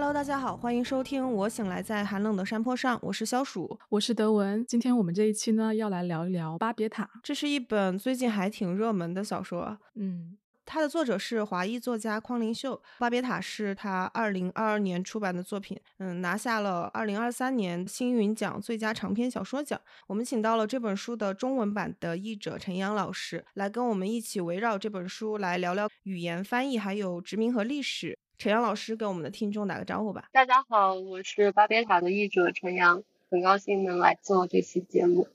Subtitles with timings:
[0.00, 4.64] Hello，大家好，欢迎收听《我醒来在寒冷的山坡上》，我是小鼠，我是德文。
[4.64, 9.76] 今天我们这一期呢，要来聊一聊《巴别塔》，这是一本最近还挺热门的小说。
[9.96, 19.80] 嗯，它的作者是华裔作家匡灵秀，《巴别塔》是他二零二二年出版的作品，嗯，拿下了二零二三年星云奖最佳长篇小说奖。
[20.06, 28.16] 我们请到了这本书的中文版的译者陈阳老师，来跟我们一起围绕这本书来聊聊语言翻译，还有殖民和历史。
[28.38, 30.28] 陈阳老师给我们的听众打个招呼吧。
[30.30, 35.26] 大家好，我是巴别塔的译者陈阳，很高兴能来做这期节目。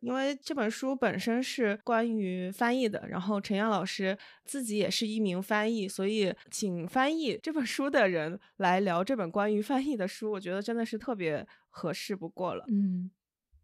[0.00, 12.64] 因为这本书本身是关于翻译的，然后陈阳老师自己也是一名翻译，所以请翻译这本书的人来聊这本关于翻译的书，我觉得真的是特别合适不过了。
[12.68, 13.08] 嗯，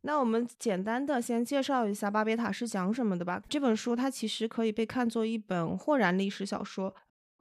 [0.03, 3.43] 那我们简单的先介绍一下《巴别塔》是讲什么的吧。
[3.49, 6.95] 这本书它其实可以被看作一本豁然历史小说。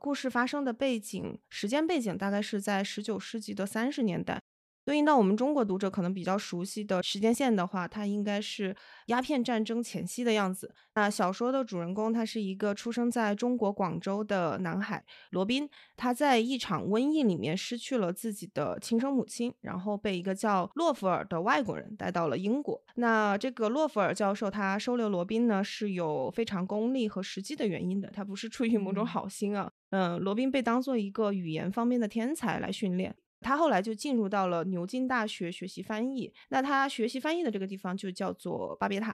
[0.04, 4.42] 故事发生的背景时间背景大概是在十九世纪的三十年代，
[4.86, 8.76] 对应到我们中国读者可能比较熟悉的时间线的话，它应该是
[9.08, 10.74] 鸦片战争前夕的样子。
[10.96, 22.80] 那小说的主人公他是一个出生在中国广州的男孩罗宾，他在一场瘟疫里面失去了自己的亲生母亲，然后被一个叫洛弗尔的外国人带到了英国。
[22.96, 29.72] 那这个洛弗尔教授他收留罗宾呢是有非常功利和实际的原因的，他不是出于某种好心啊。
[29.90, 36.34] 嗯，罗宾被当做一个语言方面的天才来训练，他后来就进入到了牛津大学学习翻译。
[36.50, 39.14] 那他学习翻译的这个地方就叫做巴别塔，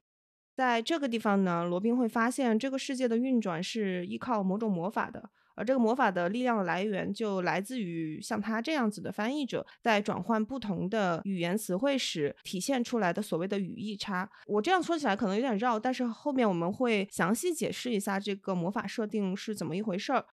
[0.56, 14.30] 在这个地方呢，罗宾会发现这个世界的运转是依靠某种魔法的，而这个魔法的力量的来源就来自于像他这样子的翻译者在转换不同的语言词汇时体现出来的所谓的语义差。
[14.46, 20.24] 我这样说起来可能有点绕，但是后面我们会详细解释一下这个魔法设定是怎么一回事儿。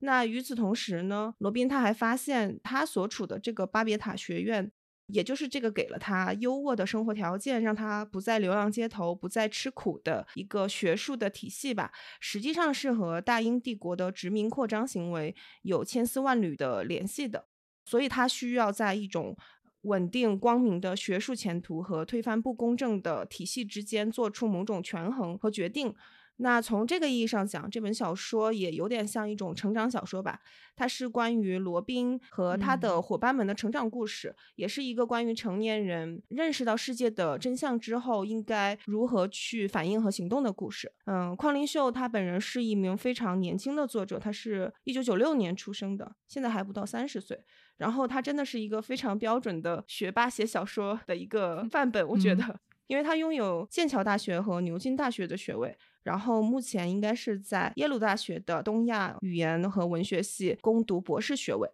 [0.00, 4.70] 那与此同时呢，罗宾他还发现他所处的这个巴别塔学院，
[5.06, 17.46] 也就是这个给了他优渥的生活条件，让他不再流浪街头、不再吃苦的一个学术的体系吧，实际上是和大英帝国的殖民扩张行为有千丝万缕的联系的。
[17.84, 19.36] 所以，他需要在一种
[19.82, 25.94] 稳定光明的学术前途和推翻不公正的体系之间做出某种权衡和决定。
[26.42, 30.40] 那从这个意义上讲，这本小说也有点像一种成长小说吧。
[30.74, 40.90] 它是关于罗宾和他的伙伴们的成长故事，也是一个关于成年人认识到世界的真相之后应该如何去反应和行动的故事。
[41.04, 47.38] 嗯，匡灵秀他本人是一名非常年轻的作者，他是一九九六年出生的，现在还不到三十岁。
[47.76, 55.76] 然后他真的是一个非常标准的学霸写小说的一个范本，我觉得，因为他拥有剑桥大学和牛津大学的学位。
[56.02, 61.68] 然后目前应该是在耶鲁大学的东亚语言和文学系攻读博士学位。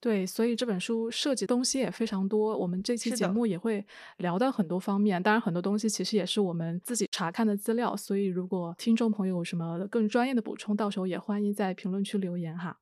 [0.00, 3.84] 对，所以这本书涉及东西也非常多，我们这期节目也会
[4.18, 5.20] 聊到很多方面。
[5.20, 12.78] 当然，很多东西其实也是我们自己查看的资料，所以如果听众朋友有什么更专业的补充，到时候也欢迎在评论区留言哈。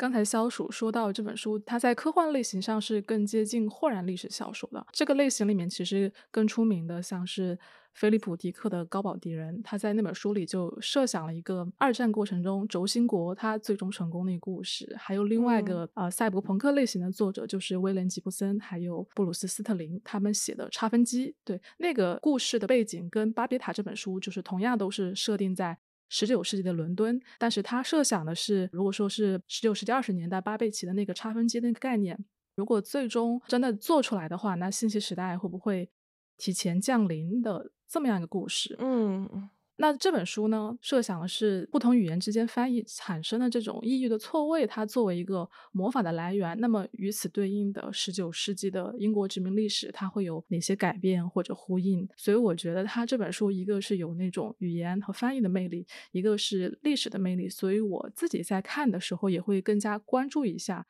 [0.00, 4.86] 刚才肖鼠说到这本书，它在科幻类型上是更接近霍然历史小说的。
[4.92, 7.58] 这个类型里面其实更出名的，像是
[7.92, 14.90] 菲利普·迪克的《高保敌人》，他在那本书里就设想了一个二战过程中轴心国他最终成功的一个故事。
[14.98, 21.28] 还有另外一个呃赛博朋克类型的作者，就是威廉·吉布森，还有布鲁斯·斯特林，他们写的《差分机》。
[21.44, 25.76] 对那个故事的背景跟《巴别塔》这本书就是同样都是设定在。
[26.10, 32.22] 十九世纪的伦敦，但是他设想的是，如果说是十九世纪二十年代巴贝奇的那个差分机那个概念，
[32.56, 35.88] 如果最终真的做出来的话，那信息时代会不会
[36.36, 38.76] 提前降临的这么样一个故事？
[38.80, 39.48] 嗯。
[39.80, 46.54] 那这本书呢，设想的是不同语言之间翻译产生的这种意义的错位，它作为一个魔法的来源。
[46.60, 52.06] 那么与此对应的十九世纪的英国殖民历史，它会有哪些改变或者呼应？
[52.14, 57.48] 所以我觉得它这本书一个是有那种语言和翻译的魅力，一个是历史的魅力。
[57.48, 60.86] 所以我自己在看的时候也会更加关注一下。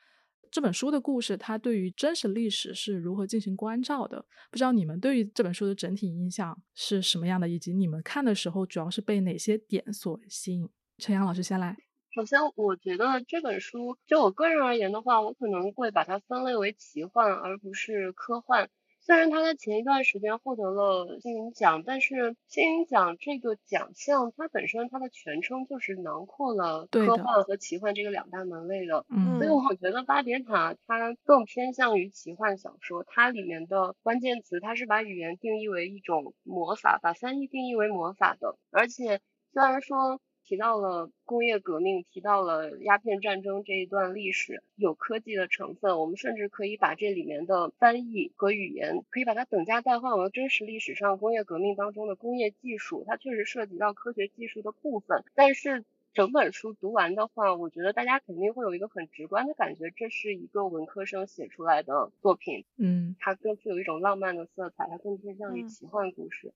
[0.51, 4.25] 这本书的故事，它对于真实历史是如何进行关照的？
[4.51, 10.69] 不知道你们对于这本书的整体印象是什么样的，以及你们看的时候主要是被哪些点所吸引？
[10.99, 11.77] 陈阳老师先来。
[12.13, 18.69] 首先，我觉得这本书就我个人而言的话，我可能会把它分类为奇幻，而不是科幻。
[19.03, 29.07] 虽然他在前一段时间获得了金鹰奖，但是金鹰奖这个奖项它本身它的全称就是囊括了科幻和奇幻这个两大门类的，
[29.39, 39.21] 所以我觉得《巴别塔》它更偏向于奇幻小说，它里面的关键词它是把语言定义为一种魔法，把翻译定义为魔法的，而且
[39.53, 45.99] 虽然说提到了工业革命，提到了鸦片战争这一段历史，有科技的成分。
[45.99, 53.05] 我们甚至可以把这里面的翻译和语言，可以把它等价代换为真实历史上工业革命当中的工业技术。
[53.07, 62.65] 它确实涉及到科学技术的部分，但是整本书读完的话，我觉得大家肯定会有一个很直观的感觉，这是一个文科生写出来的作品。
[62.77, 66.53] 嗯，它更富有一种浪漫的色彩，它更偏向于奇幻故事。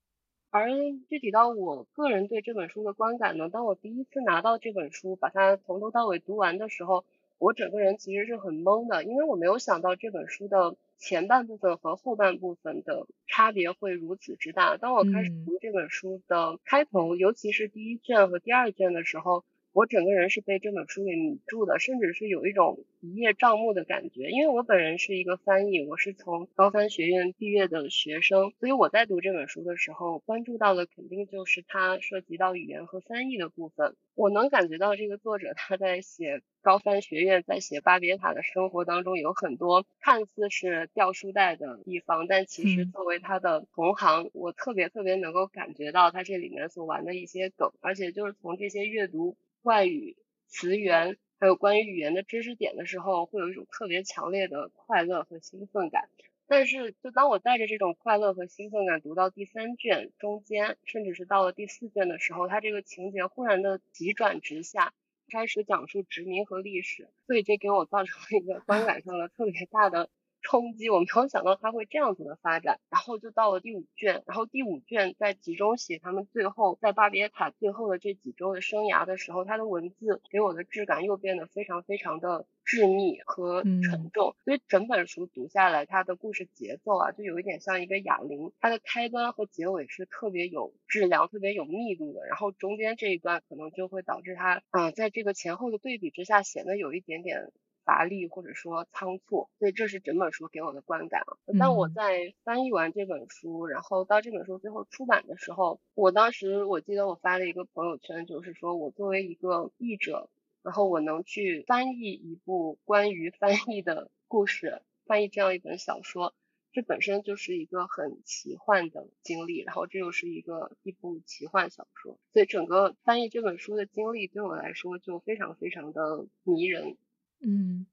[0.56, 0.68] 而
[1.08, 7.04] 具体到我个人对这本书的观感呢，当我第一次拿到这本书，把它从头到尾读完的时候，
[7.38, 14.76] 我整个人其实是很懵的，因为我没有想到这本书的前半部分和后半部分的差别会如此之大。
[14.76, 19.44] 当我开始读这本书的开头，尤其是第一卷和第二卷的时候。
[19.74, 24.30] 我整个人是被这本书给迷住的，甚至是有一种一叶障目的感觉。
[24.30, 33.96] 因为我本人是一个翻译，我是从高翻学院毕业的学生，所以我在读这本书的时候，关注到的肯定就是它涉及到语言和翻译的部分。
[34.14, 49.36] 我能感觉到这个作者他在写高翻学院，在写巴别塔的生活当中，有很多看似是掉书袋的地方，但其实作为他的同行，我特别特别能够感觉到他这里面所玩的一些梗，而且就是从这些阅读。
[49.64, 50.14] 外语
[50.46, 56.10] 词源，还有关于语言的知识点的时候，会有一种特别强烈的快乐和兴奋感。
[56.46, 64.92] 但是，就当我带着这种快乐和兴奋感读到第三卷中间，甚至是到了第四卷的时候，它这个情节忽然的急转直下，
[65.32, 70.10] 开始讲述殖民和历史，所以这给我造成了一个观感上的特别大的。
[70.44, 97.50] 冲击，我没有想到它会这样子的发展，然后就到了第五卷，然后第五卷在集中写他们最后在巴别塔最后的这几周的生涯的时候，他的文字给我的质感又变得非常非常的致密和沉重，所以整本书读下来，它的故事节奏啊，就有一点像一个哑铃，它的开端和结尾是特别有质量、特别有密度的，然后中间这一段可能就会导致它啊，在这个前后的对比之下显得有一点点。
[97.84, 101.36] 乏力或者说仓促，所以这是整本书给我的观感啊。
[101.58, 110.28] 当我在翻译完这本书，然后到这本书最后出版的时候，我当时我记得我发了一个朋友圈，就是说我作为一个译者，
[110.62, 116.34] 然后我能去翻译一部关于翻译的故事，翻译这样一本小说，
[116.72, 126.96] 这本身就是一个很奇幻的经历，然后这又是一个一部奇幻小说，所以整个翻译这本书的经历对我来说就非常非常的迷人。
[127.44, 127.86] 嗯，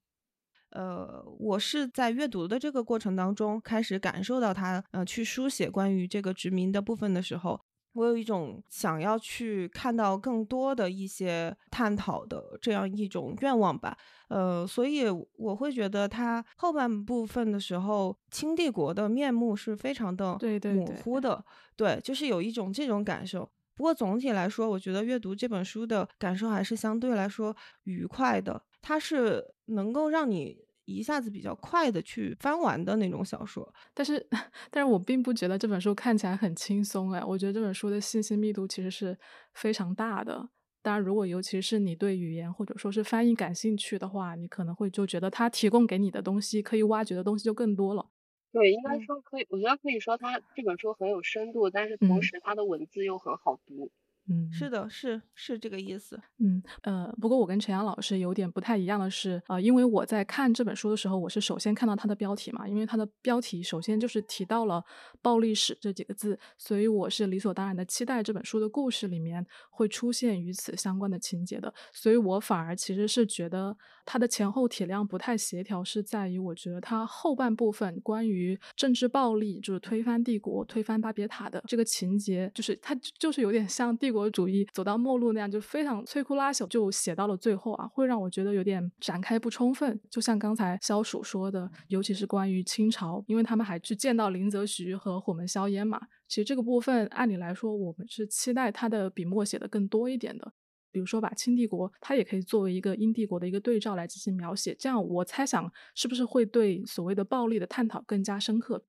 [0.71, 7.59] 呃，我是在阅读的这个过程当中开始感受到他，呃，去书写关于这个殖民的部分的时候，
[7.93, 13.97] 我有一种想要去看到更多的一些探讨的这样一种愿望吧。
[14.29, 15.03] 呃，所以
[15.37, 20.39] 我会觉得他后半部分的时候，清帝国的面目是非常的
[20.73, 21.43] 模糊的，
[21.75, 23.51] 对，就是有一种这种感受。
[23.75, 28.63] 不过总体来说，我觉得阅读这本书的感受还是相对来说愉快的。
[28.81, 34.27] 它是能够让你一下子比较快的去翻完的那种小说，但是，
[34.71, 39.17] 但是我并不觉得这本书看起来很轻松哎，我觉得这本书的信息密度其实是
[39.53, 40.49] 非常大的。
[40.81, 48.11] 当然，如果尤其是你对语言或者说是翻译感兴趣的话，你可能会就觉得它提供给你的东西，可以挖掘的东西就更多了。
[48.53, 53.91] 对，应该说可以，我觉得可以说它这本书很有深度，但是同时它的文字又很好读。
[54.29, 56.19] 嗯，是的，是是这个意思。
[56.37, 64.83] 嗯呃，不过我跟陈阳老师有点不太一样的是，呃，因为我在看这本书的时候，我是首先看到它的标题嘛，因为它的标题首先就是提到了
[65.21, 73.75] “暴力史”这几个字，所以我是理所当然的期待这本书的故事里面会出现与此相关的情节的，所以我反而其实是觉得
[74.05, 84.21] 它的前后体量不太协调，是在于我觉得它后半部分关于政治暴力，就是推翻帝国、推翻巴别塔的这个情节，就是它就是有点像帝国。
[84.21, 89.99] 国主义走到末路那样，就非常摧枯拉朽，就写到了最后啊，会让我觉得有点展开不充分。
[90.11, 95.99] 就像刚才肖鼠说的，尤其是关于清朝，因为他们还去见到林则徐和虎门硝烟嘛。
[96.27, 100.53] 其实这个部分按理来说，我们是期待他的笔墨写的更多一点的。
[100.91, 104.75] 比如说把清帝国，它也可以作为一个英帝国的一个对照来进行描写。
[104.77, 108.85] 这样我猜想是不是会对所谓的暴力的探讨更加深刻？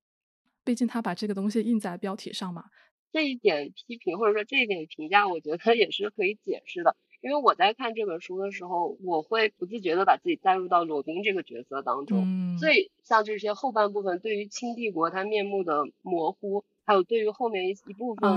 [0.62, 2.66] 毕竟他把这个东西印在标题上嘛。
[3.12, 6.96] 这一点批评或者说这一点评价，我觉得也是可以解释的。
[7.20, 12.58] 因为我在看这本书的时候，我会不自觉的把自己带入到罗宾这个角色当中。
[12.58, 18.32] 所以像这些后半部分对于清帝国它面目的模糊，还有对于后面一一部分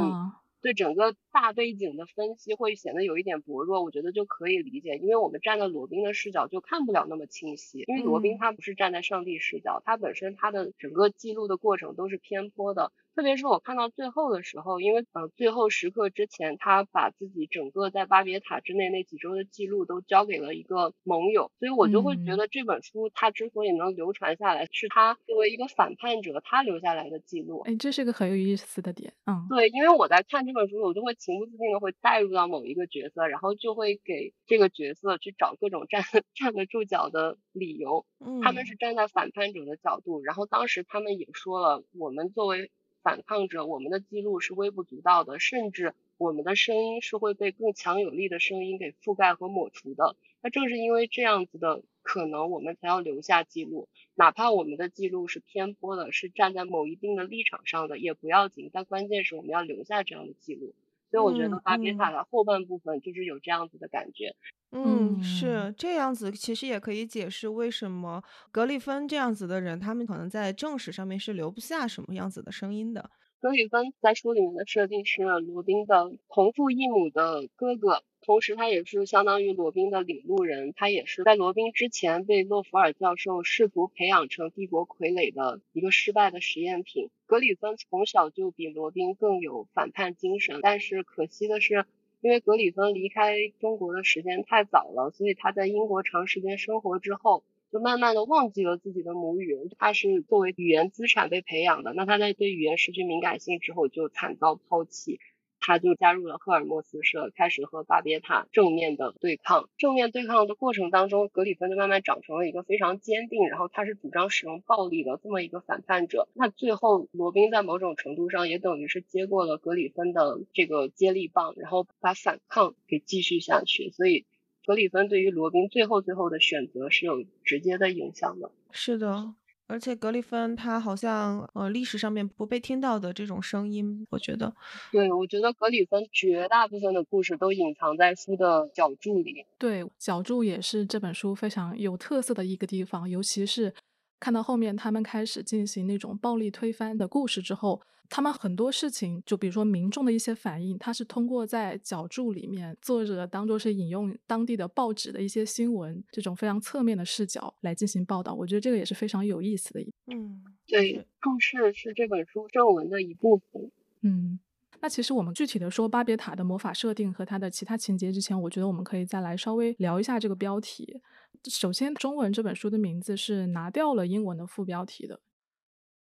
[0.62, 3.84] 对整个大背景的分析，会显得有一点薄弱。
[3.84, 7.84] 我觉得就可以理解，因为我们站在罗宾的视角就看不了那么清晰。
[7.88, 12.92] 因为罗宾他不是站在上帝视角，他本身他的整个记录的过程都是偏颇的。
[13.16, 27.62] 特别是我看到最后的时候，因为呃最后时刻之前，他把自己整个在巴别塔之内那几周的记录都交给了一个盟友，所以我就会觉得这本书它之所以能流传下来，是他作为一个反叛者他留下来的记录。
[27.62, 29.14] 哎，这是个很有意思的点。
[29.26, 36.04] 嗯，对，因为我在看这本书，我就会情不自禁的会带入到某一个角色，然后就会给这个角色去找各种站
[36.36, 38.06] 站得住脚的理由。
[38.20, 42.72] 嗯，他们是站在反叛者的角度，然后当时他们也说了，我们作为
[43.06, 50.16] 反抗者，我们的记录是微不足道的，甚至我们的声音是会被更强有力的声音给覆盖和抹除的。
[50.42, 58.72] 那正是因为这样子的可能，我们才要留下记录，哪怕我们的记录是偏颇的，是站在某一定的立场上的，也不要紧。
[58.74, 60.74] 但关键是我们要留下这样的记录。
[61.12, 64.36] 所以我觉得巴别塔的后半部分就是有这样子的感觉。
[64.72, 68.22] 嗯，是这样子，其实也可以解释为什么
[68.52, 73.10] 格里芬这样子的人，他们可能在正史上面是留不下什么样子的声音的。
[73.46, 87.12] 格里芬在书里面的设定是罗宾的同父异母的哥哥，同时他也是相当于罗宾的领路人，他也是在罗宾之前被洛弗尔教授试图培养成帝国傀儡的一个失败的实验品。
[87.28, 91.86] 格里芬从小就比罗宾更有反叛精神，但是可惜的是。
[92.22, 97.44] 因为格里芬离开中国的时间太早了，所以他在英国长时间生活之后，
[97.76, 99.54] 就慢慢的忘记了自己的母语。
[99.78, 105.20] 他是作为语言资产被培养的，那他在对语言失去敏感性之后，就惨遭抛弃。
[105.60, 109.68] 他就加入了赫尔墨斯社，开始和巴别塔正面的对抗。
[109.78, 116.30] 正面对抗的过程当中，格里芬就慢慢长成了一个非常坚定，然后他是主张使用暴力的这么一个反叛者。
[116.34, 123.90] 那最后罗宾在某种程度上也等于是接过了格里芬的这个接力棒，然后把反抗给继续下去。
[123.90, 124.26] 所以
[124.66, 128.52] 格里芬对于罗宾最后最后的选择是有直接的影响的。
[128.72, 129.36] 是的。
[129.68, 134.54] 而且格里芬他好像呃历史上面不被听到的这种声音，我觉得，
[134.92, 139.44] 对我觉得格里芬绝大部分的故事都隐藏在书的脚注里。
[139.58, 143.74] 对，脚注也是这本书非常有特色的一个地方，尤其是
[144.20, 147.82] 看到后面他们开始进行那种暴力推翻的故事之后。
[148.10, 158.34] 他们很多事情，就比如说民众的一些反应，他是通过在脚注里面，作者当做是引用当地的报纸的一些新闻，这种非常侧面的视角来进行报道。
[158.34, 159.82] 我觉得这个也是非常有意思的。
[160.08, 163.72] 嗯，对，注释是这本书正文的一部分。
[164.02, 164.40] 嗯，
[164.82, 171.02] 那其实我们具体的说巴别塔的魔法设定和它的其他情节之前，我觉得我们可以再来稍微聊一下这个标题。
[171.50, 175.20] 首先，中文这本书的名字是拿掉了英文的副标题的。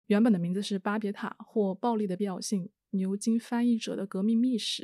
[0.10, 4.84] 原本的名字是《巴别塔或暴力的必要性：牛津翻译者的革命秘史》。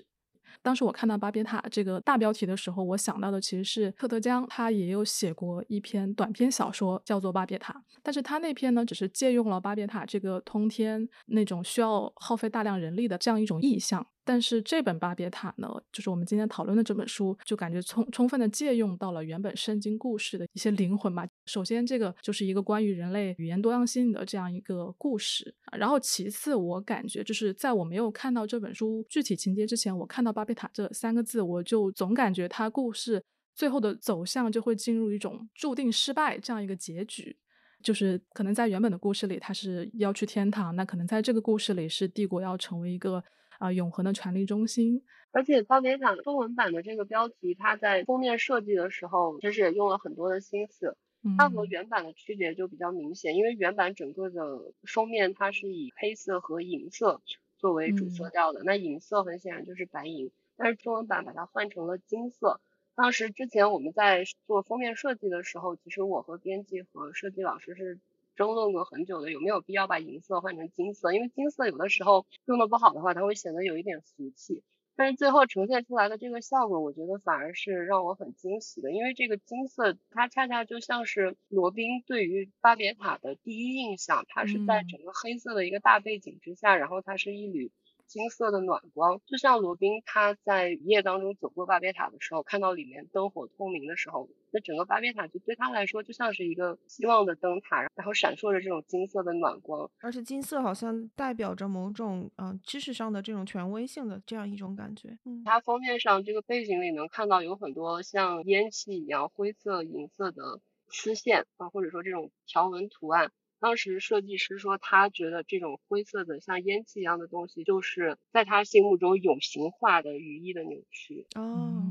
[0.62, 14.06] 当时我看到巴别塔这个大标题的时候，我想到的其实是特德·江，他也有写过一篇短篇小说，叫做《巴别塔》，但是他那篇呢，只是借用了巴别塔这个通天那种需要耗费大量人力的这样一种意象。
[14.28, 21.28] 但是这本巴别塔呢，就是我们今天讨论的这本书，就感觉充充分的借用到了原本圣经故事的一些灵魂吧。
[21.46, 25.54] 首先，这个就是一个关于人类语言多样性的这样一个故事。
[25.78, 37.38] 然后，其次，我感觉就是在我没有看到这本书具体情节之前，我看到巴别塔这三个字，我就总感觉它故事最后的走向就会进入一种注定失败这样一个结局。
[37.84, 43.24] 就是可能在原本的故事里，他是要去天堂，那可能在这个故事里是帝国要成为一个。
[43.60, 45.04] 啊，永恒的权力中心。
[45.32, 50.98] 而且巴别塔中文版的这个标题，它在封面设计的时候，其实也用了很多的心思。
[51.38, 57.22] 它和原版的区别就比较明显，因为原版整个的封面它是以黑色和银色
[57.58, 62.62] 作为主色调的，那银色很显然就是白银，但是中文版把它换成了金色。
[62.96, 68.00] 当时之前我们在做封面设计的时候，其实我和编辑和设计老师是。
[68.36, 71.14] 争论过很久的，有没有必要把银色换成金色？
[71.14, 74.64] 因为金色有的时候用的不好的话，它会显得有一点俗气。
[74.98, 87.74] 但是最后呈现出来的这个效果，我觉得反而是让我很惊喜的，因为这个金色它恰恰就像是罗宾对于巴别塔的第一印象，它是在整个黑色的一个大背景之下，然后它是一缕。
[88.08, 105.18] 金色的暖光，就像罗宾他在夜当中走过巴别塔的时候，看到里面灯火通明的时候，那整个巴别塔就对他来说就像是一个希望的灯塔，然后闪烁着这种金色的暖光，而且金色好像代表着某种嗯知识上的这种权威性的这样一种感觉。
[105.26, 113.32] 嗯，它封面上这个背景里能看到有很多像烟气一样灰色、银色的丝线啊，或者说这种条纹图案。
[113.66, 121.26] 当时设计师说，他觉得这种灰色的像烟气一样的东西，就是在他心目中有形化的语义的扭曲。
[121.34, 121.82] 哦，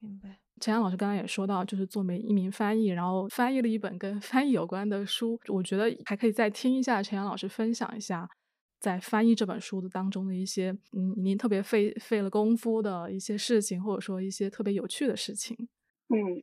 [0.00, 0.38] 明白。
[0.58, 8.26] 陈阳老师刚刚也说到，就是作为一名翻译，然后翻译了一本跟 翻译有关的书，我觉得还可以再听一下陈阳老师分享一下。
[8.80, 15.54] 在翻译这本书的当中的一些，嗯，您特别费费了功夫的一些事情，或者说一些特别有趣的事情。
[16.08, 16.42] 嗯，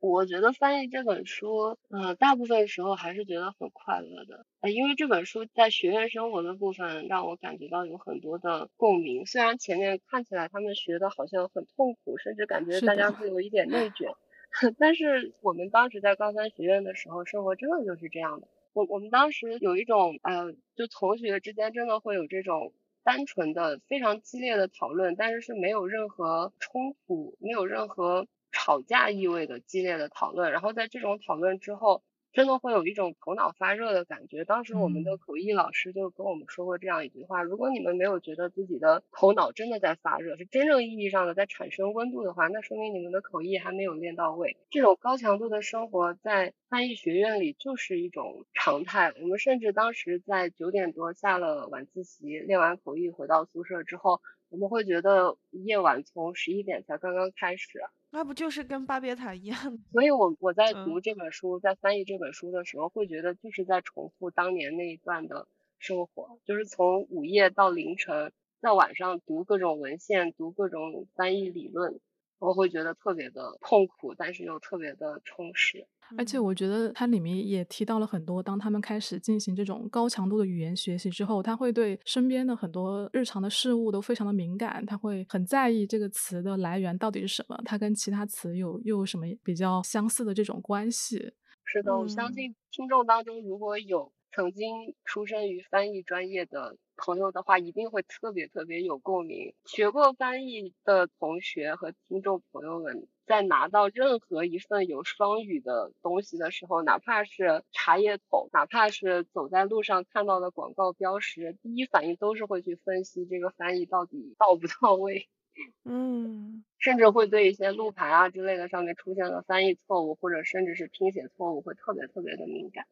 [0.00, 9.26] 我觉得翻译这本书，嗯，大部分时候还是觉得很快乐的，呃，因为这本书在学院生活的部分让我感觉到有很多的共鸣。
[9.26, 14.12] 虽然前面看起来他们学的好像很痛苦，甚至感觉大家会有一点内卷，
[14.78, 18.46] 但是我们当时在高三学院的时候，生活真的就是这样的。
[18.74, 28.28] 我我们当时有一种，呃，就同学之间真的会有这种单纯的、非常激烈的讨论，但是是没有任何冲突、没有任何
[28.58, 30.52] 吵架意味的激烈的讨论。
[30.52, 32.02] 然后在这种讨论之后。
[32.30, 34.44] 真的会有一种头脑发热的感觉。
[34.44, 44.58] 当时我们的口译老师就跟我们说过这样一句话：如果你们没有觉得自己的头脑真的在发热，是真正意义上的在产生温度的话，那说明你们的口译还没有练到位。
[44.68, 49.14] 这种高强度的生活在翻译学院里就是一种常态。
[49.22, 57.80] 我们甚至当时在九点多下了晚自习，练完口译回到宿舍之后，我们会觉得夜晚从十一点才刚刚开始。
[58.10, 59.78] 那不就是跟巴别塔一样？
[59.92, 65.46] 所以，我我在读这本书，在翻译这本书的时候，会觉得就是在重复当年那一段的
[65.78, 72.00] 生活，就是从午夜到凌晨，在晚上读各种文献，读各种翻译理论。
[72.38, 75.86] 我会觉得特别的痛苦，但是又特别的充实。
[76.16, 91.32] 而且我觉得它里面也提到了很多，当他们开始进行这种高强度的语言学习之后，他会对身边的很多日常的事物都非常的敏感，他会很在意这个词的来源到底是什么，它跟其他词有又有什么比较相似的这种关系。
[91.64, 96.76] 是的，我相信听众当中如果有曾经出生于翻译专业的。
[97.00, 99.54] 朋友的话一定会特别特别有共鸣。
[99.66, 115.28] 学过翻译的同学和听众朋友们，在拿到任何一份有双语的东西的时候，哪怕是茶叶桶，哪怕是走在路上看到的广告标识，第一反应都是会去分析这个翻译到底到不到位。
[115.84, 122.86] 嗯，甚至会对一些路牌啊之类的上面出现了翻译错误，或者甚至是拼写错误，会特别特别的敏感。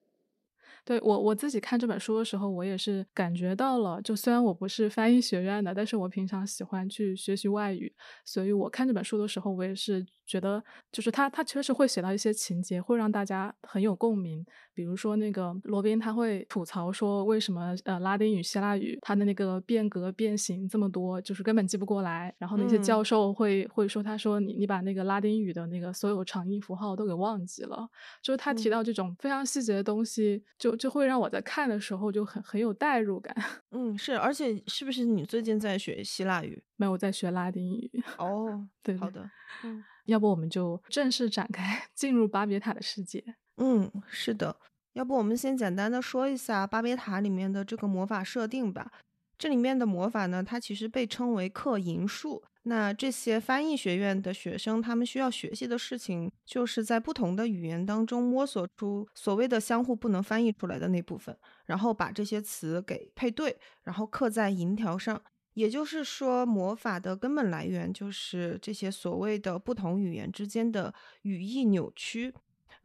[0.86, 4.00] 对我我自己看这本书的时候，我也是感觉到了。
[4.00, 7.92] 就虽然我不是翻译学院的，但是我平常喜欢去学习外语，
[8.24, 14.46] 所以我看这本书的时候，我也是觉得，就是他他确实会写到一些情节，会让大家很有共鸣。
[14.72, 22.32] 比如说那个罗宾，他会吐槽说，为什么呃拉丁语、希腊语它的那个变革变形这么多，就是根本记不过来。
[22.38, 27.88] 然后那些教授会会说，他说你你把那个拉丁语的那个所有长音符号都给忘记了。
[28.22, 33.34] 就是他提到这种非常细节的东西，就就会让我在看的时候就很很有代入感。
[33.72, 36.62] 嗯，是，而且是不是你最近在学希腊语？
[36.76, 37.90] 没有在学拉丁语。
[38.18, 39.28] 哦， 对，好的。
[39.64, 43.24] 嗯，要不我们就正式展开 进入巴别塔的世界。
[43.56, 44.56] 嗯，是的。
[44.92, 48.90] 要不我们先简单的说一下巴别塔里面的这个魔法设定吧。
[49.38, 52.42] 这里面的魔法呢，它其实被称为刻银术。
[52.62, 65.22] 那这些翻译学院的学生，他们需要学习的事情，就是在不同的语言当中摸索出所谓的相互不能翻译出来的那部分，然后把这些词给配对，然后刻在银条上。
[65.54, 72.34] 也就是说，魔法的根本来源就是这些所谓的不同语言之间的语义扭曲。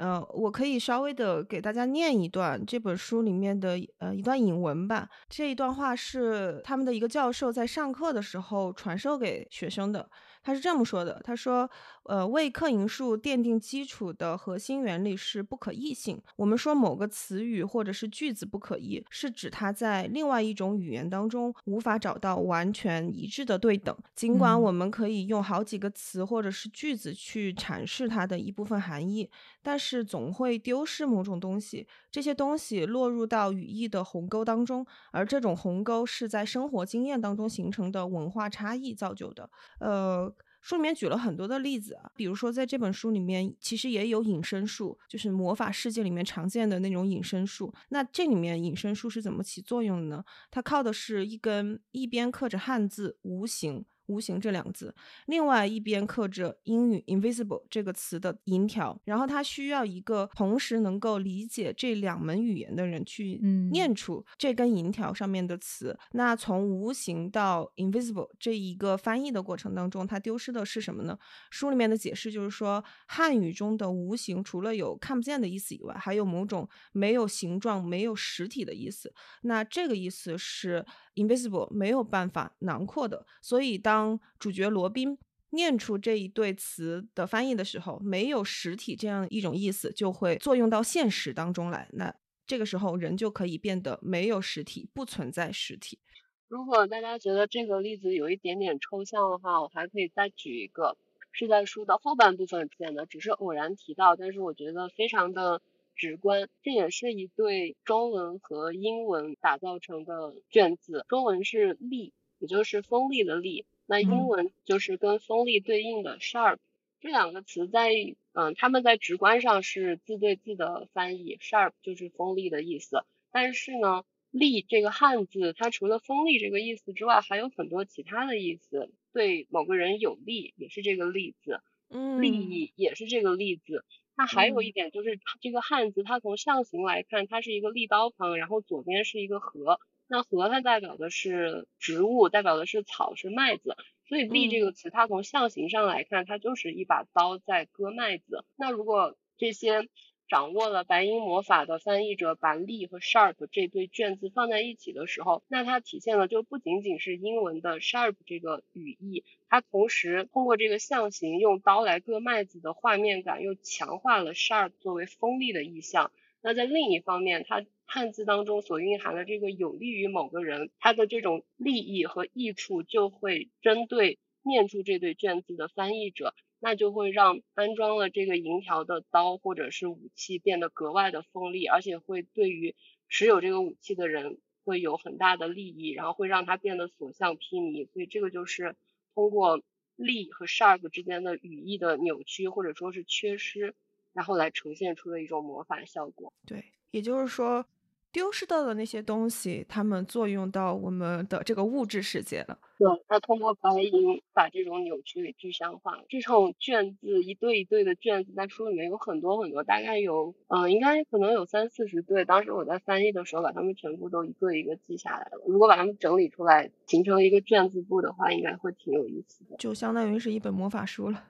[0.02, 5.08] 呃，我可以稍微的给大家念一段这本书里面的呃一段引文吧。
[5.30, 10.10] 这一段话是他们的一个教授在上课的时候传授给学生的。
[10.43, 11.69] 他是这么说的：“他说，
[12.04, 16.21] 呃，为克银术奠定基础的核心原理是不可译性。
[16.36, 23.95] 我们说某个词语或者是句子不可译，是指它在另外一种语言当中无法找到完全一致的对等。
[24.15, 29.30] 尽管我们可以用好几个词或者是句子去阐释它的一部分含义，
[29.62, 31.88] 但是总会丢失某种东西。
[32.12, 39.50] 这些东西落入到语义的鸿沟当中，而这种鸿沟是在生活经验当中形成的文化差异造就的。
[39.80, 47.74] 呃。”书里面举了很多的例子，比如说在这本书里面，其实也有隐身术，就是魔法世界里面常见的那种隐身术。
[47.89, 50.24] 那这里面隐身术是怎么起作用的呢？
[50.52, 53.84] 它靠的是一根一边刻着汉字“无形”。
[54.12, 54.93] 无形这两个字，
[55.28, 63.39] 另外一边刻着英语 invisible 这个词的银条，然后它需要一个同时能够理解这两门语言的人去
[63.71, 65.97] 念出这根银条上面的词。
[66.12, 71.17] 那从无形到 invisible 这一个翻译的过程当中，它丢失的是什么呢？
[71.50, 79.13] 书里面的解释就是说，汉语中的无形除了有看不见的意思以外，还有某种没有形状、没有实体的意思。
[79.43, 80.86] 那这个意思是。
[81.15, 85.17] Invisible 没有办法囊括的，所以当主角罗宾
[85.52, 91.89] 念出这一对词的翻译的时候，没有实体这样一种意思就会作用到现实当中来。
[91.93, 92.13] 那
[92.47, 96.00] 这个时候人就可以变得没有实体，不存在实体。
[96.47, 100.97] 如果大家觉得这个例子有一点点抽象的话，我还可以再举一个，
[101.32, 105.62] 是在书的后半部分出现的，只是偶然提到，但是我觉得非常的
[105.95, 106.49] 直观。
[106.62, 116.58] 这也是一对中文和英文打造成的卷子，中文是力，也就是锋利的利，那英文就是跟锋利对应的 sharp。
[116.99, 117.91] 这两个词在
[118.34, 124.04] 嗯，他们在直观上是字对字的翻译，sharp 就是锋利的意思，但是呢。
[124.34, 128.89] 利这个汉字，它除了锋利这个意思之外，还有很多其他的意思。
[129.12, 131.56] 对某个人有利，也是这个利字；
[131.89, 133.84] 嗯利益也是这个利字。
[134.22, 139.80] 那还有一点就是，这个汉字它从象形来看，它是一个立刀旁，然后左边是一个禾。
[140.08, 143.76] 那禾它代表的是植物，代表的是草，是麦子。
[144.08, 148.46] 所以立这个词，它从象形上来看，它就是一把刀在割麦子。
[148.56, 149.90] 那如果这些。
[150.32, 166.13] 掌握了白银魔法的翻译者把 “lee” 和 “sharp” 这对卷子放在一起的时候，那它体现的就不仅仅是英文的 “sharp” 这个语义，它同时通过这个象形用刀来割麦子的画面感，又强化了 “sharp” 作为锋利的意象。
[166.41, 176.34] 那在另一方面，它汉字当中所蕴含的这个有利于某个人，它的这种利益和益处就会针对念出这对卷子的翻译者。
[176.63, 182.76] 那就会让安装了这个银条的刀或者是武器变得格外的锋利，而且会对于
[183.10, 187.88] 持有这个武器的人会有很大的利益，然后会让他变得所向披靡。
[187.91, 188.76] 所以这个就是
[189.15, 189.62] 通过
[189.95, 193.74] 利和 sharp 之间的语义的扭曲或者说是缺失，
[194.13, 196.32] 然后来呈现出的一种魔法效果。
[196.45, 197.65] 对，也就是说。
[198.12, 202.58] 丢失掉的那些东西，它们作用到我们的这个物质世界了。
[202.78, 206.00] 对，它通过白银把这种扭曲给具象化。
[206.10, 212.26] 这种卷子一对一对的卷子，在书里面有很多很多，大概有，嗯，应该可能有三四十对。
[212.26, 215.43] 当时我在翻译的时候，把它们全部都一个一个记下来了。
[215.47, 219.56] 如果把它们整理出来，形成一个卷子簿的话，应该会挺有意思的。
[219.58, 221.24] 就相当于是一本魔法书了。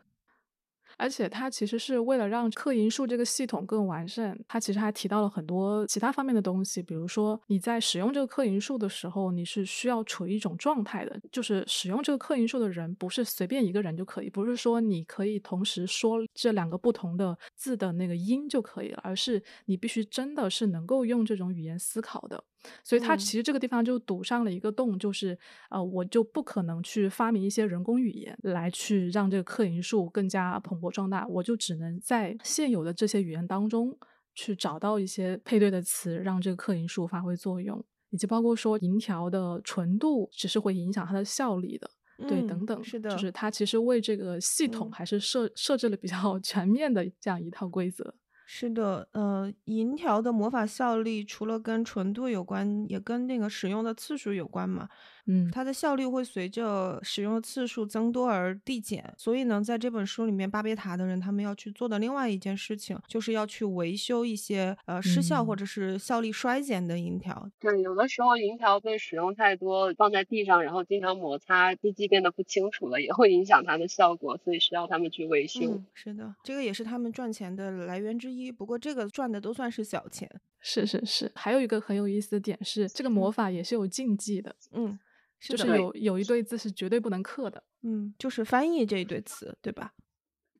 [1.02, 22.44] 而且它其实是为了让刻银术这个系统更完善，它其实还提到了很多其他方面的东西，比如说你在使用这个刻银术的时候，你是需要处于一种状态的，就是使用这个刻银术的人不是随便一个人就可以，不是说你可以同时说这两个不同的字的那个音就可以了，而是你必须真的是能够用这种语言思考的。
[22.84, 25.38] 所以它其实这个地方就堵上了一个洞，就是
[25.69, 33.97] 呃，我就不可能去发明一些人工语言来去让这个刻银术更加蓬勃壮大，我就只能在现有的这些语言当中
[34.34, 41.89] 去找到一些配对的词，让这个克银术发挥作用，以及包括说银条的纯度只是会影响它的效力的，
[42.28, 44.39] 对，等等，是的，就是它其实为这个。
[44.39, 48.13] 系统还是设设置了比较全面的这样一套规则。
[48.54, 54.90] 是的，呃，银条的魔法效力除了跟纯度有关，也跟那个使用的次数有关嘛。
[55.28, 67.50] 嗯，它的效率会随着使用的次数增多而递减，所以呢，在这本书里面，巴别塔的人他们要去做的另外一件事情，就是要去维修一些呃失效或者是效力衰减的银条。
[67.60, 75.82] 对，有的时候银条被使用太多，放在地上，然后经常摩擦，字迹变得不清楚了，也会影响它的效果，所以需要他们去维修。
[75.94, 78.41] 是的，这个也是他们赚钱的来源之一。
[78.50, 80.32] 不过这个赚的都算是小钱。
[80.62, 84.56] 是是是，还有一个很有意思的点是，这个魔法也是有禁忌的。
[84.72, 84.98] 嗯。
[85.42, 89.92] 就是有有一对字是绝对不能刻的，嗯，就是翻译这一对词，对吧？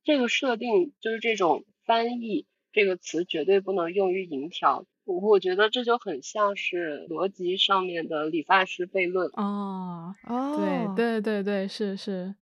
[0.02, 9.28] 这个设定就是这种翻译这个词绝对不能用于银条，我我觉得这就很像是逻辑上面的理发师悖论。
[9.34, 10.56] 哦哦，
[10.96, 12.34] 对对对对，是是。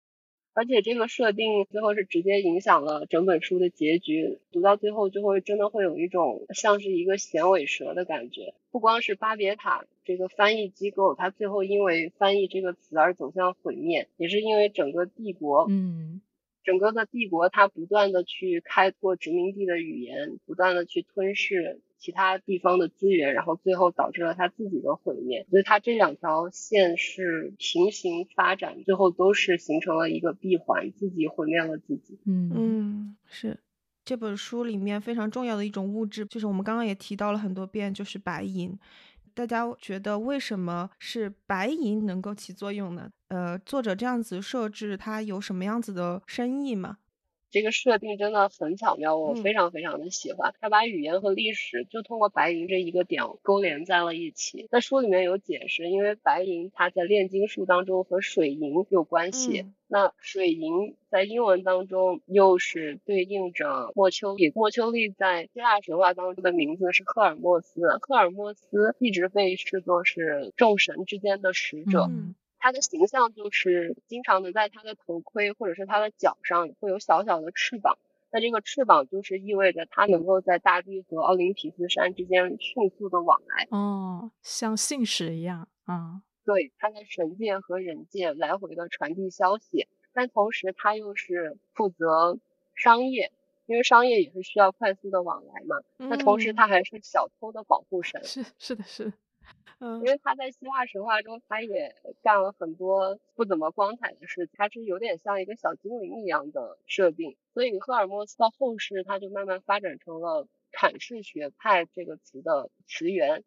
[0.54, 8.54] 而且这个设定最后是直接影响了整本书的结局，读到最后就会真的会有一种像是一个衔尾蛇的感觉。
[8.70, 16.20] 不光是巴别塔这个翻译机构，它最后因为翻译这个词而走向毁灭，也是因为整个帝国，嗯，
[16.64, 21.80] 整个的帝国它不断的去开拓殖民地的语言，不断的去吞噬。
[21.98, 25.46] 其他地方的资源，然后最后导致了他自己的毁灭。
[25.50, 32.18] 所以，他这两条线是平行发展，最后都是形成了一个闭环，自己毁灭了自己。
[32.24, 33.58] 嗯嗯，是
[34.04, 38.78] 这本书里面非常重要的一种物质，就是我们刚刚也提到了很多遍，就是白银。
[39.34, 43.08] 大家觉得为什么是白银能够起作用呢？
[43.28, 46.98] 呃，作者这样子设置，它有什么样子的深意吗？
[47.50, 50.54] 这个设定真的很巧妙，我非常非常的喜欢。
[50.60, 54.66] 他把语言和历史就通过白银这一个点勾连在了一起。
[54.70, 64.52] 在书里面有解释，因为白银它在炼金术当中和水银有关系，那水银在英文当中又是对应着莫丘利。
[64.54, 72.10] 莫丘利在希腊神话当中的名字是赫尔墨斯，赫尔墨斯一直被视作是众神之间的使者。
[72.58, 77.98] 他的形象就是经常能在他的头盔或者是他的脚上会有小小的翅膀，
[78.30, 83.68] 那这个翅膀就是意味着他能够在大地和奥林匹斯山之间迅速的往来。
[83.70, 86.22] 哦，像信使一样啊。
[86.44, 92.38] 对，他在神界和人界来回的传递消息，但同时他又是负责
[92.74, 93.32] 商业，
[93.66, 95.76] 因为商业也是需要快速的往来嘛。
[95.96, 98.24] 那同时他还是小偷的保护神。
[98.24, 99.12] 是是的是。
[99.80, 113.44] 嗯，因为他在希腊神话中，他也干了很多不怎么光彩的事情，他是有点像一个小精灵一样的设定，所以赫尔墨斯到后世他就慢慢发展成了阐释学派这个词的词源，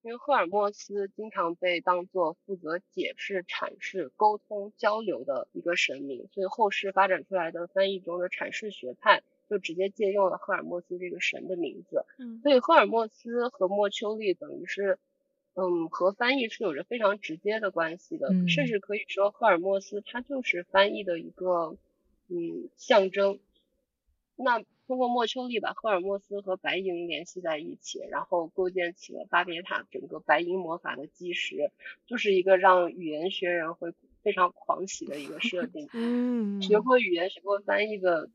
[0.00, 14.98] 因为赫尔墨斯经常被当做负责解释、阐释、沟通、交流的一个神明，所以后世发展出来的翻译中的阐释学派就直接借用了赫尔墨斯这个神的名字，嗯，所以赫尔墨斯和莫丘利等于是。
[15.58, 21.78] 嗯，和翻译是有着非常直接的关系的，甚至可以说赫尔墨斯它就是翻译的一个
[22.28, 23.38] 嗯象征。
[24.36, 31.70] 那通过莫丘利把赫尔墨斯和白银联系在一起，然后构建起了巴别塔整个白银魔法的基石，
[32.06, 35.88] 就是一个让语言学人会非常狂喜的一个设定。
[35.96, 38.28] 嗯，学过语言、学过翻译的。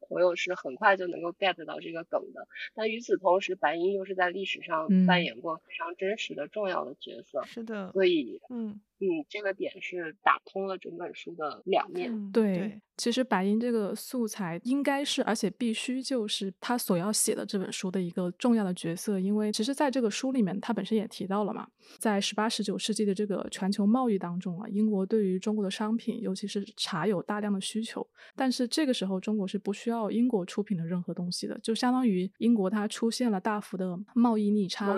[0.00, 12.80] 朋友是很快就能够 get 到这个梗的，但与此同时，白银又是在历史上扮演过非常真实的重要的角色，是的，所以，嗯嗯，这个点是打通了整本书的两面，对。
[12.96, 34.96] 其实白银这个素材应该是，而且必须就是他所要写的这本书的一个重要的角色，因为其实在这个书里面，他本身也提到了嘛，在十八、十九世纪的这个全球贸易当中啊，英国对于中国的商品，尤其是茶有大量的需求，但是这个时候中国是不需要英国出品的任何东西的，就相当于英国它出现了大幅的贸易逆差，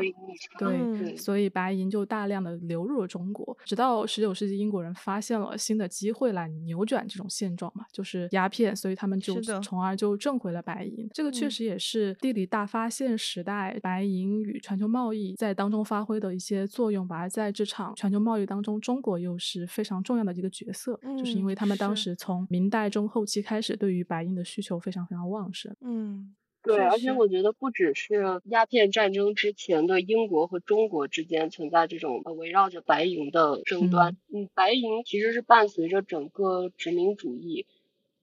[0.56, 7.84] 对，所以白银就大量的流入了中国，直到十九世纪英国人发现了新的机会来扭转这种现状嘛。
[7.92, 11.08] 就是鸦片，所以他们就从而就挣回了白银。
[11.12, 17.16] 这个确实也是地理大发现时代白银与全球贸易在当中发挥的一些作用吧。
[17.16, 25.74] 而在这场全球贸易当中，中国又是非常重要的一个角色，就是因为他们当时从明代中后期开始，对于白银的需求非常非常旺盛。
[25.80, 26.34] 嗯。
[26.62, 34.16] 对，而且我觉得不只是鸦片战争之前的英国和中国之间存在这种围绕着白银的争端。
[34.32, 37.64] 嗯，白银其实是伴随着整个殖民主义。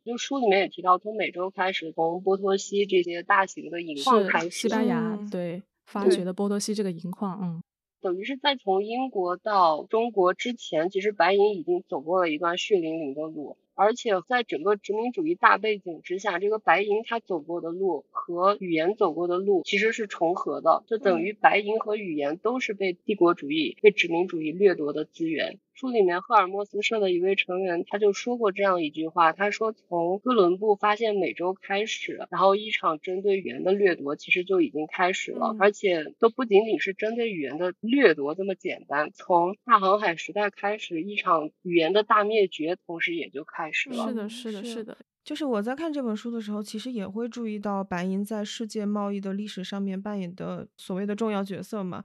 [0.03, 7.63] 就书里面也提到，从美洲开始，从波托西这些大型的银矿开始，西班牙对发掘的波托西这个银矿，嗯，
[8.01, 13.57] 等于是在从英国到中国之前，其实白银已经走过了一段血淋淋的路。
[13.75, 25.59] 而且在整个殖民主义大背景之下，这个白银它走过的路和语言走过的路其实是重合的，就等于白银和语言都是被帝国主义、被殖民主义掠夺的资源。
[25.75, 44.07] 书里面赫尔墨斯社的一位成员他就说过这样一句话，他说从哥伦布发现美洲开始，然后一场针对语言的掠夺其实就已经开始了，而且都不仅仅是针对语言的掠夺这么简单，从大航海时代开始，一场语言的大灭绝同时也就开始了。
[44.07, 44.97] 是的，是的，是的。
[45.25, 52.01] 就是我在看这本书的时候，其实也会注意到白银在世界贸易的历史上面扮演的所谓的重要角色嘛，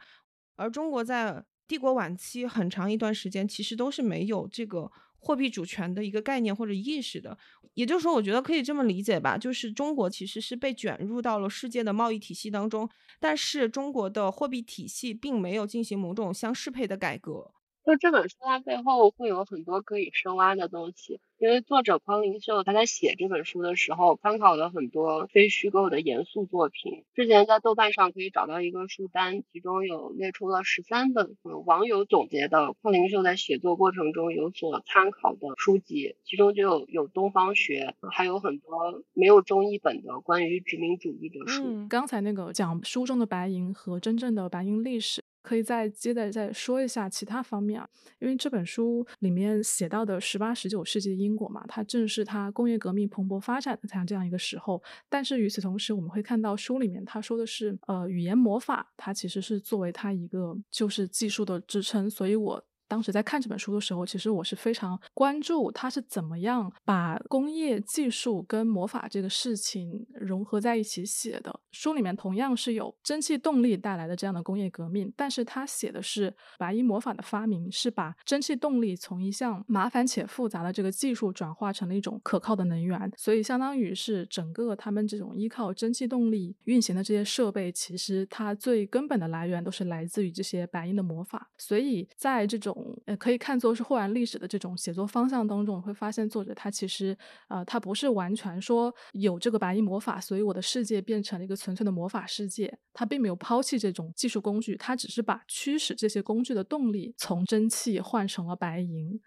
[0.57, 1.45] 而中国在。
[1.71, 7.39] 帝国晚期很长一段时间，其实都是没有这个货币主权的一个概念或者意识的。
[7.75, 17.53] 也就是说，我觉得可以这么理解吧，就是中国其实是被卷入到了世界的贸易体系当中，但是中国的货币体系并没有进行某种相适配的改革。
[17.85, 21.21] 就这本书，它背后会有很多可以深挖的东西。
[21.41, 27.03] 因为作者匡灵秀他在写这本书的时候，参考了很多非虚构的严肃作品。
[27.15, 41.87] 之前在豆瓣上可以找到一个书单，其中有列出了十三本网友总结的匡灵秀在写作过程中有所参考的书籍，其中就有有东方学，还有很多没有中译本的关于殖民主义的书。
[41.89, 45.23] 刚才那个讲书中的白银和真正的白银历史。
[45.43, 54.83] 可以再接着再说一下其他方面啊，因为这本书里面写到的十八、十九世纪的英国嘛，它正是它工业革命蓬勃发展的这样一个时候。
[55.09, 62.09] 但是与此同时，我们会看到书里面他说的是，呃，语言魔法它其实是作为它一个就是技术的支撑。
[62.11, 71.61] 所以我当时在看这本书的时候，其实我是非常关注他是怎么样把工业技术跟魔法这个事情融合在一起写的。
[71.71, 91.49] 书里面同样是有蒸汽动力带来的这样的工业革命，但是他写的是白银魔法的发明是把蒸汽动力从一项麻烦且复杂的这个技术转化成了一种可靠的能源，所以相当于是整个他们这种依靠蒸汽动力运行的这些设备，其实它最根本的来源都是来自于这些白银的魔法。
[91.57, 97.17] 所以在这种呃，可以看作是霍然历史的这种写作方向当中，会发现作者他其实
[97.49, 102.79] 呃，他不是完全说有这个白衣魔法，所以我的世界变成了一个纯粹的魔法世界。
[102.93, 109.21] 他并没有抛弃这种技术工具，他只是把驱使这些工具的动力从蒸汽换成了白银。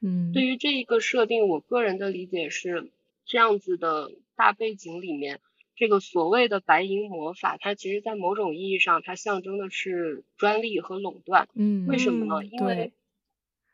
[0.00, 2.90] 嗯，对于这一个设定，我个人的理解是
[3.24, 5.40] 这样子的大背景里面。
[5.76, 11.48] 这个所谓的白银魔法，它其实，在某种意义上，它象征的是专利和垄断。
[11.54, 12.44] 嗯，为什么呢？
[12.44, 12.92] 因为，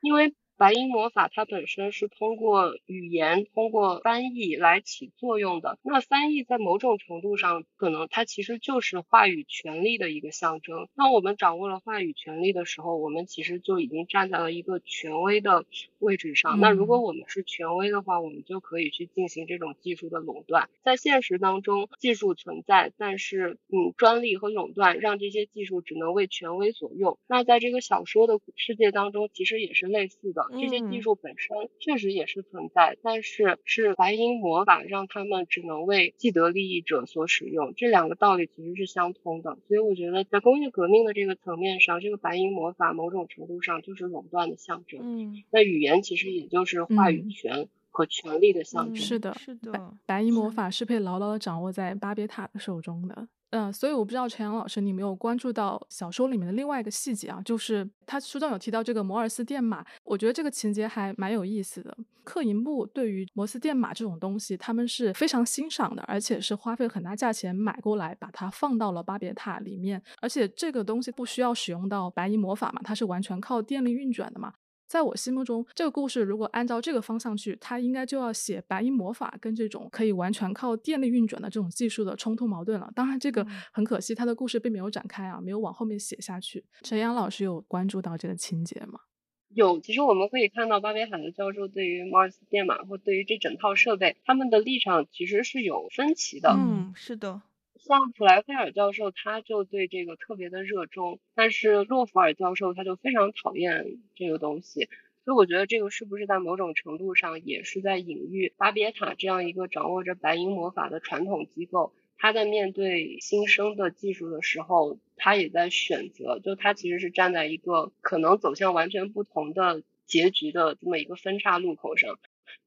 [0.03, 0.35] 因为。
[0.59, 5.79] 白银魔法它本身是通过语言、通过翻译来起作用的。
[5.83, 10.89] 那翻译在某种程度上，可能它其实就是话语权利的一个象征。
[10.97, 15.67] 当我们掌握了话语权利的时候，我们其实就已经站在了一个权威的
[15.99, 16.59] 位置上。
[16.59, 20.71] 那如果我们是权威的话，我们就可以去进行这种技术的垄断。
[20.83, 27.19] 在现实当中，技术存在，但是嗯，专利和垄断让这些技术只能为权威所用。
[27.27, 30.46] 那在这个小说的世界当中，其实也是类似的。
[30.53, 39.59] 这些技术本身确实也是存在，但是是白银魔法让他们只能为既得利益者所使用，这两个道理其实是相通的。
[39.69, 45.01] 所以我觉得在工业革命的这个层面上，这个白银魔法某种程度上就是垄断的象征。
[45.03, 48.97] 嗯，那语言其实也就是话语权和权力的象征。
[48.97, 53.29] 是的，是的，白银魔法是被牢牢的掌握在巴别塔的手中的。
[53.51, 61.97] 嗯，所以我不知道陈阳老师，你没有关注到小说里面的另外一个细节啊，就是他书中有提到这个摩尔斯电码，我觉得这个情节还蛮有意思的。
[62.25, 70.03] 克银部对于摩斯电码这种东西，他们是非常欣赏的，而且是花费很大价钱买过来，把它放到了巴别塔里面。
[70.21, 74.53] 而且这个东西不需要使用到白银魔法嘛，它是完全靠电力运转的嘛。
[74.87, 82.91] 在我心目中，这个故事如果按照这个方向去，它应该就要写白银魔法跟这种可以完全靠电力运转的这种技术的冲突矛盾了。
[82.95, 86.65] 当然，这个很可惜，他的故事并没有展开啊，没有往后面写下去。
[86.83, 89.01] 陈阳老师有关注到这个情节吗？
[89.49, 96.51] 有，其实我们可以看到巴别海的教授对于摩尔斯电码或对于这整套设备，他们的立场其实是有分歧的。
[96.51, 97.43] 嗯，是的。
[97.87, 104.89] 像普莱菲尔教授，他就对这个特别的热衷，但是洛弗尔教授他就非常讨厌这个东西，
[105.25, 122.19] 所以我觉得这个是不是在某种程度上也是在隐喻巴别塔这样一个掌握着白银魔法的传统机构，他在面对新生的技术的时候，他也在选择，就他其实是站在一个可能走向完全不同的结局的这么一个分岔路口上。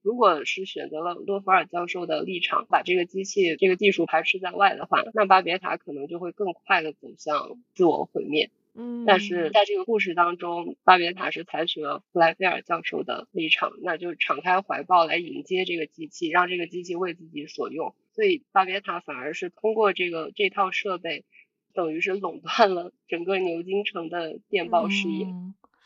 [0.02, 8.50] 如果是选择了洛弗尔教授的立场，把这个机器、这个技术排斥在外的话，那巴别塔可能就会更快的走向自我毁灭。
[8.76, 17.96] 嗯，但是在这个故事当中，巴别塔是采取了弗莱菲尔教授的立场，那就敞开怀抱来迎接这个机器，让这个机器为自己所用。
[18.14, 21.26] 所以巴别塔反而是通过这个这套设备，
[21.74, 25.26] 等于是垄断了整个牛津城的电报事业。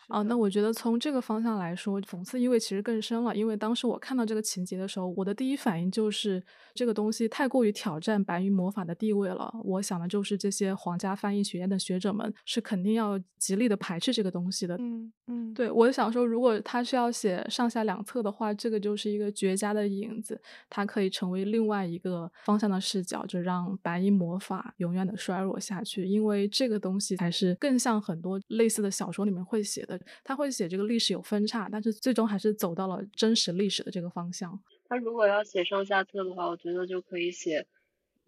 [0.09, 3.35] 哦，那我觉得从这个方向来说，讽刺意味其实更深了。
[3.35, 9.53] 因为当时我看到这个情节的时候，我的第一反应就是这个东西太过于挑战白云魔法的地位了。
[9.63, 14.75] 我想的就是这些皇家翻译学院的学者们是肯定要极力的排斥这个东西的。
[14.77, 20.39] 嗯嗯，对，我想说，如果他是要写上下两册的话，这个就是一个绝佳的影子，
[20.69, 26.05] 它可以成为另外一个方向的视角，就让白银魔法永远的衰弱下去。
[26.05, 29.92] 因为这个东西才是更像很多类似的小说里面会写的。
[30.23, 34.59] 他会写这个历史有分叉，但是最终还是走到了真实历史的这个方向。
[34.87, 37.65] 他如果要写上下册的话，我觉得就可以写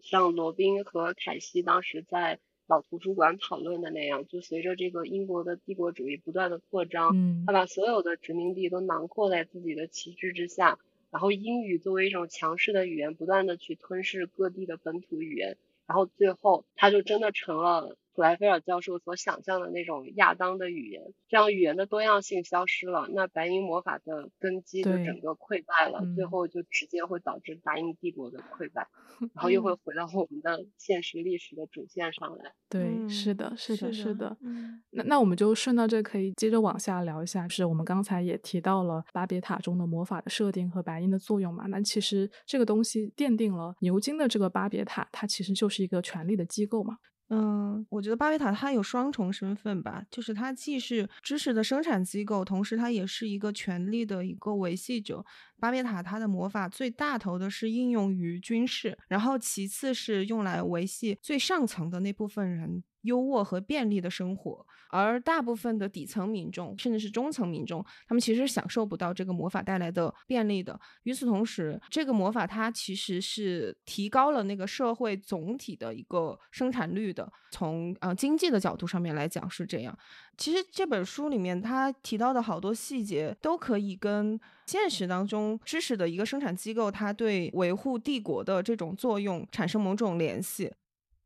[0.00, 10.78] 像罗宾和凯西当时在老图书馆讨论的那样，就随着这个英国的帝国主义不断的扩张，嗯，他把所有的殖民地都囊括在自己的旗帜之下，
[11.10, 17.96] 然后英语作为一种强势的语言，不断的去吞噬各地的本土语言，然后最后他就真的成了。
[18.16, 28.88] 普莱菲尔教授所想象的那种亚当的语言，这样语言的多样性消失了，那白银魔法的根基就整个溃败了，最后就直接会导致白银帝国的溃败，
[29.36, 32.54] 然后又会回到我们的现实历史的主线上来。
[32.70, 34.34] 对，是的，是的，是的。
[34.40, 41.66] 嗯，那那我们就顺到这可以接着往下聊一下，是我们刚才也提到了巴别塔中的魔法的设定和白银的作用嘛？
[41.66, 46.96] 那其实这个东西奠定了牛津的这个巴别塔，它其实就是一个权力的机构嘛。
[47.28, 55.24] 嗯，我觉得巴别塔它有双重身份吧，就是它既是知识的生产机构，同时它也是一个权力的一个维系者。
[55.58, 62.84] 巴别塔它的魔法最大头的是应用于军事，然后其次是用来维系最上层的那部分人。
[63.06, 70.78] 优渥和便利的生活，而大部分的底层民众，甚至是中层民众，他们其实享受不到这个魔法带来的便利的。
[71.04, 77.32] 与此同时，这个魔法它其实是提高了那个社会总体的一个生产率的。
[77.50, 79.98] 从呃经济的角度上面来讲是这样。
[80.36, 90.70] 其实这本书里面他提到的好多细节，都可以跟现实当中知识的一个生产机构，它对维护帝国的这种作用产生某种联系。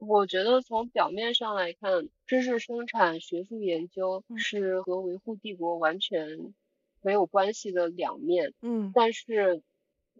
[0.01, 6.55] 我觉得从表面上来看，知识生产、学术研究是和维护帝国完全
[7.03, 8.55] 没有关系的两面。
[8.63, 9.63] 嗯，但是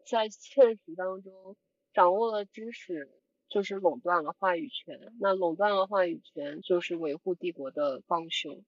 [0.05, 1.57] 在现实当中，
[1.95, 3.09] 掌握了知识
[3.49, 8.63] 就是垄断了话语权，那垄断了话语权就是维护帝国的帮凶。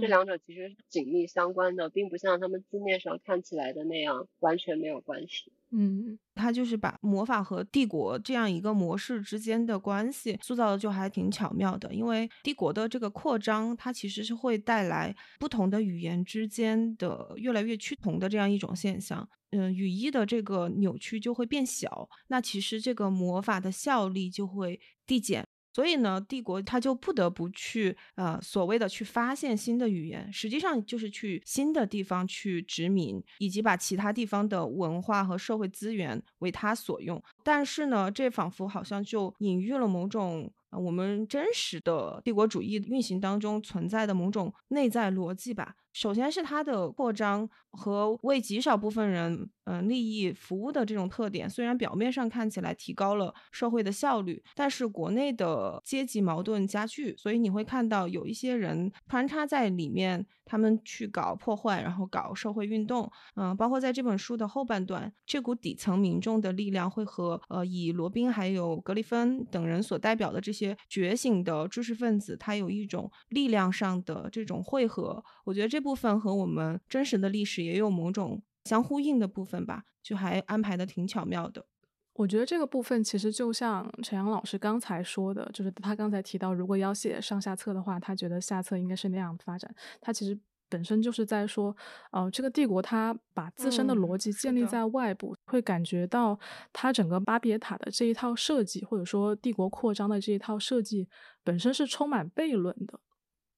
[0.00, 5.52] 这两者其实是紧密相关的，并不像他们字面上看起来的那样完全没有关系。
[5.70, 11.92] 嗯，他就是把魔法和帝国这样一个模式之间的关系塑造的就还挺巧妙的。
[11.92, 19.28] 因为帝国的这个扩张，它其实是会带来不同的语言之间的越来越趋同的这样一种现象。
[19.50, 25.43] 嗯，语义的这个扭曲就会变小，那其实这个魔法的效力就会递减。
[25.74, 37.20] 所以呢，帝国它就不得不去呃所谓的去发现新的语言，实际上就是去新的地方去殖民，以及把其他地方的文化和社会资源为他所用。
[37.42, 40.50] 但是呢，这仿佛好像就隐喻了某种。
[40.76, 45.76] 我们真实的帝国主义运行当中存在的某种内在逻辑吧。
[45.94, 60.26] 首先是它的扩张和为极少部分人嗯利益服务的这种特点，虽然表面上看起来提高了社会的效率，但是国内的阶级矛盾加剧，所以你会看到有一些人穿插在里面。
[60.46, 75.24] 他们去搞破坏，然后搞社会运动，嗯，包括在这本书的后半段，这股底层民众的力量会和呃以罗宾还有格里芬等人所代表的这些觉醒的知识分子，他有一种力量上的这种汇合。
[75.46, 81.66] 我觉得这部分和我们真实的历史也有某种相呼应的部分吧，就还安排的挺巧妙的。
[82.14, 89.74] 我觉得这个部分其实就像陈阳老师刚才说的，就是他刚才提到，如果要写上下册的话，他觉得下册应该是那样发展。
[90.00, 91.76] 他其实本身就是在说，
[92.12, 96.38] 呃，这个帝国它把自身的逻辑建立在外部，会感觉到
[96.72, 101.08] 它整个巴别塔的这一套设计，或者说帝国扩张的这一套设计
[101.42, 103.00] 本身是充满悖论的。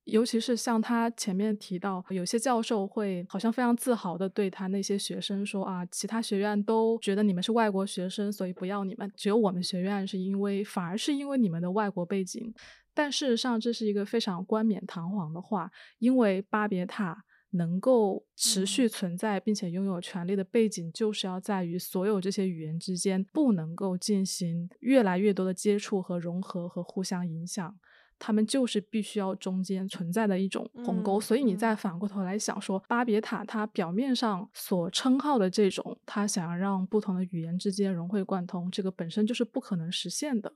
[0.06, 12.54] 尤其是像他前面提到，有些教授会好像非常自豪的对他那些学生说啊，其他学院都觉得你们是外国学生，所以不要你们，只有我们学院是因为反而是因为你们的外国背景。
[12.94, 27.76] 但事实上，这是一个非常冠冕堂皇的话，因为巴别塔能够持续存在并且拥有权力的背景，就是要在于所有这些语言之间不能够进行越来越多的接触和融合和互相影响。
[28.18, 40.54] 他们就是必须要中间存在的一种鸿沟，所以你再反过头来想说，巴别塔它表面上所称号的这种，它想要让不同的语言之间融会贯通，这个本身就是不可能实现的，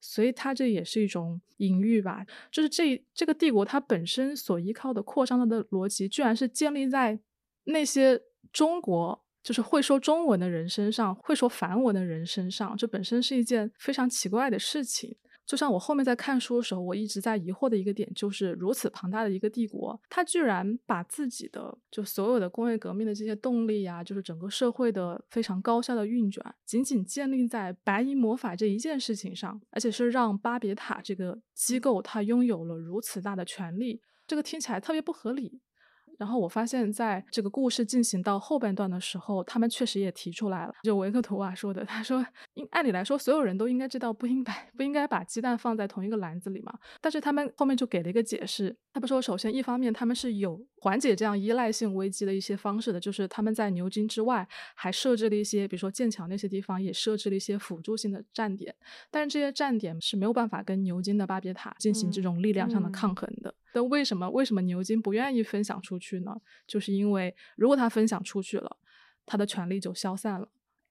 [0.00, 2.24] 所以它这也是一种隐喻吧。
[2.50, 7.20] 就是这这个帝国它本身所依靠的扩张的逻辑，居然是建立在
[7.64, 8.20] 那些
[8.52, 15.16] 中国就是会说中文的人身上，会说梵文的人身上，这本身是一件非常奇怪的事情。
[15.46, 35.60] 就像我后面在看书的时候，我一直在疑惑的一个点，就是如此庞大的一个帝国，它居然把自己的就所有的工业革命的这些动力啊，就是整个社会的非常高效的运转，仅仅建立在白银魔法这一件事情上，而且是让巴别塔这个机构它拥有了如此大的权力，这个听起来特别不合理。
[36.18, 46.72] 然后我发现，在这个故事进行到后半段的时候，他们确实也提出来了，就维克图瓦说的，他说，应按理来说，所有人都应该知道，不应该不应该把鸡蛋放在同一个篮子里嘛。
[47.00, 58.74] 但是他们后面就给了一个解释，他们说，首先一方面他们是有缓解这样依赖性危机的一些方式的，就是他们在牛津之外还设置了一些，比如说剑桥那些地方也设置了一些辅助性的站点，
[59.10, 63.54] 但是这些站点是没有办法跟牛津的巴别塔进行这种力量上的抗衡的。
[63.74, 66.36] 那为什么为什么牛津不愿意分享出去呢？
[66.66, 68.78] 就是因为如果他分享出去了，
[69.26, 70.48] 他的权利就消散了。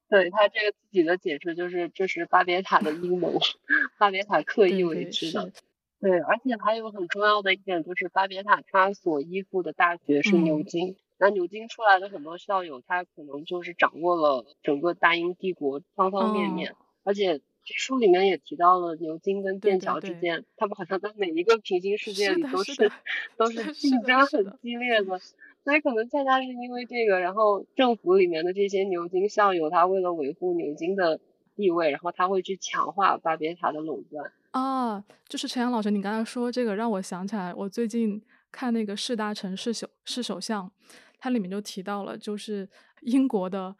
[0.09, 3.39] 对他这个自己的解释就是，这是巴别塔的阴谋，
[3.97, 5.51] 巴别塔刻意为之的。
[5.99, 22.91] 对，而且还有很重要的一点就是，巴别塔他所依附的大学是牛津，那牛津出来的很多校友，他可能就是掌握了整个大英帝国方方面面，而且这书里面也提到了牛津跟剑桥之间，他们好像在每一个平行世界里都是
[23.37, 25.19] 都是 竞争很激烈的。
[25.63, 31.21] 所以可能恰恰是因为这个，然后政府里面的这些牛津校友，他为了维护牛津的
[31.55, 34.29] 地位，然后他会去强化巴别塔的垄断。
[34.51, 40.69] 啊，就是陈阳老师，你刚才说这个让我想起来，我最近看那个四大城市首是首相，
[41.17, 42.69] 它里面就提到了，就是
[43.03, 43.73] 英国的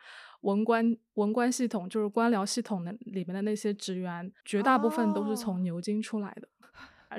[0.43, 6.47] 文官文官系统，就是官僚系统的里面的那些职员，绝大部分都是从牛津出来的。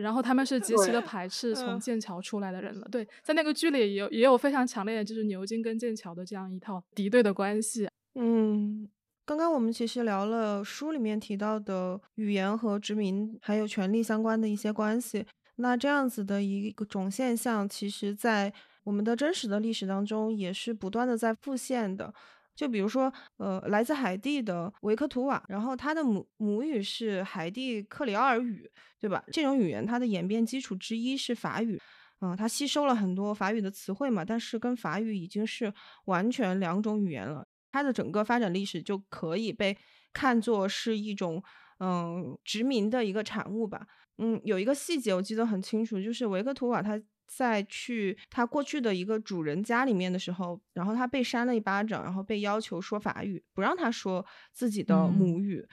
[0.00, 2.88] 然后他们是极其的排斥从剑桥出来的人了。
[2.90, 7.88] 对，在那个剧里也有也有非常强烈的，就是牛津跟剑桥的这样一套敌对的关系。
[8.16, 8.88] 嗯，
[9.24, 15.24] 刚刚我们其实聊了书里面提到的语言和殖民还有权力相关的一些关系。
[15.56, 18.52] 那这样子的一个种现象，其实在
[18.82, 22.12] 我们的真实的历史当中也是不断的在复现的。
[22.54, 29.22] 就比如说，呃，来自海地的维克图瓦，然后他的母母语是海地克里奥尔语，对吧？
[29.32, 31.80] 这种语言它的演变基础之一是法语，
[32.20, 35.72] 嗯，它吸收了很多法语的词汇嘛，但是跟法语已经是
[36.06, 37.46] 完全两种语言了。
[37.72, 39.76] 它的整个发展历史就可以被
[40.12, 41.42] 看作是一种，
[41.80, 43.86] 嗯，殖民的一个产物吧。
[44.18, 47.00] 嗯，有一个细节我记得很清楚，就是维克图瓦他。
[47.26, 55.66] 在去他过去的一个主人家里面的时候，然后他被扇了一巴掌，然后被要求说法语，不让他说自己的母语。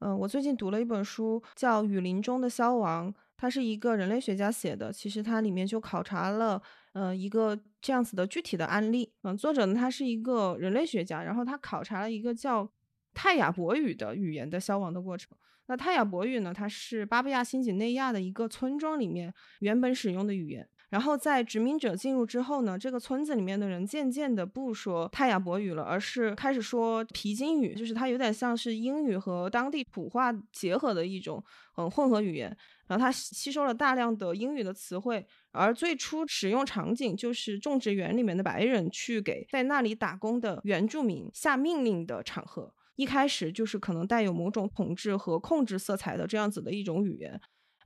[0.00, 4.92] 嗯，我最近读了一本书，叫《雨林中的消亡》，它是一个人类学家写的。
[4.92, 9.12] 其实它里面就考察了，呃，一个这样子的具体的案例。
[9.22, 12.70] 嗯，作者呢，他是一个人类学家，然后他考察了一个叫
[13.12, 15.36] 泰雅博语的语言的消亡的过程。
[15.66, 20.68] 那泰雅博语呢，它是巴布亚新几内亚的一个村庄里面原本使用的语言。
[20.90, 31.44] 然后在殖民者进入之后呢，这个村子里面的人渐渐的不说泰雅博语了，而是开始说皮筋语，就是它有点像是英语和当地土话结合的一种
[31.76, 32.56] 嗯混合语言。
[32.86, 42.72] 然后它吸收了大量的英语的词汇，而最初使用场景就是种植园里面的白人去给在那里打工的原住民下命令的场合。
[42.96, 47.38] 一开始就是可能带有某种统治和控制色彩的这样子的一种语言。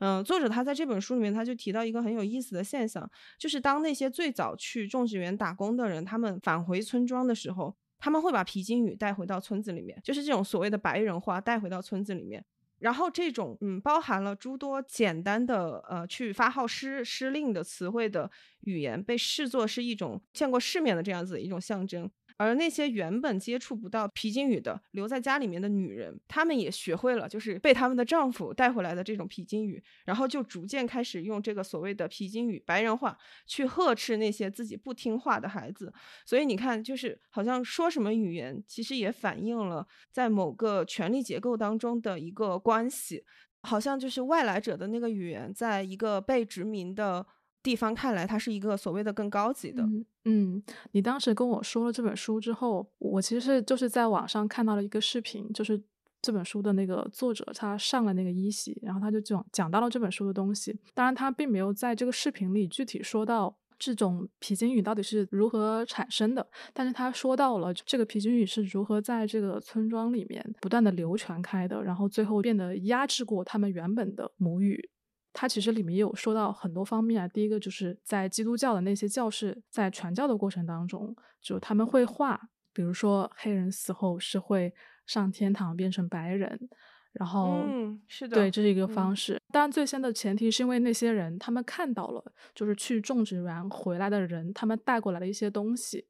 [0.05, 12.44] 嗯，作者他在这本书里面，他就提到一个很有意思的现象，就是当那些最早去种植园打工的人，他们返回村庄的时候，他们会把皮筋语带回到村子里面，就是这种所谓的白人话带回到村子里面。
[12.80, 18.28] 然后这种嗯，包含了诸多简单的呃去发号施施令的词汇的
[18.62, 22.11] 语言，被视作是一种见过世面的这样子一种象征。
[22.37, 33.16] 而那些原本接触不到皮筋语的留在家里面的女人，她们也学会了，就是被他们的丈夫带回来的这种皮筋语，然后就逐渐开始用这个所谓的皮筋语白人话
[33.47, 35.93] 去呵斥那些自己不听话的孩子。
[36.24, 43.24] 所以你看，就是好像说什么语言，其实也反映了在某个权力结构当中的一个关系，
[43.62, 47.26] 好像就是外来者的那个语言，在一个被殖民的。
[47.63, 49.87] 地方看来，它是一个所谓的更高级的。
[50.25, 55.81] 嗯，你当时跟我说了这本书之后，我其实是就是在网上看到了一个视频，就是
[56.21, 60.79] 这本书的那个作者他上了那个一席，然后他就讲讲到了这本书的东西。
[60.95, 74.89] 当然，他并没有在这个视频里具体说到这种皮筋语到底是如何产生的，但是他说到了这个皮筋语是如何在这个村庄里面不断的流传开的，然后最后变得压制过他们原本的母语。
[75.33, 77.28] 它其实里面也有说到很多方面啊。
[77.28, 82.41] 第一个就是在基督教的那些教士在传教的过程当中，就他们会画，
[82.72, 84.72] 比如说黑人死后是会
[85.07, 86.68] 上天堂变成白人，
[87.12, 89.41] 然后，嗯，是的，对，这是一个方式。
[89.51, 92.24] 当然，最先的前提是因为那些人他们看到了，
[92.55, 96.07] 就是去种植园回来的人，他们带过来的一些东西，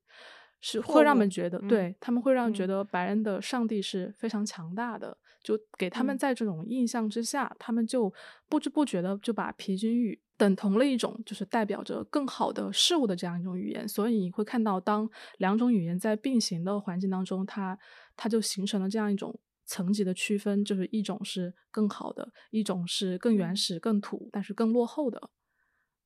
[0.62, 5.18] 是会让人们觉得，对他们会让觉得白人的上帝是非常强大的。
[5.42, 8.10] 就给他们在这种印象之下，他们就
[8.48, 13.88] 不知不觉的就把皮筋语等同了一种就是代表着更好的事物的这样一种语言。
[13.88, 17.76] 所以你会看到，当两种语言在并行的环境当中，它
[18.14, 19.36] 它就形成了这样一种
[19.66, 25.30] 层级的区分，就是一种是更好的，一种是更原始、更土，但是更落后的。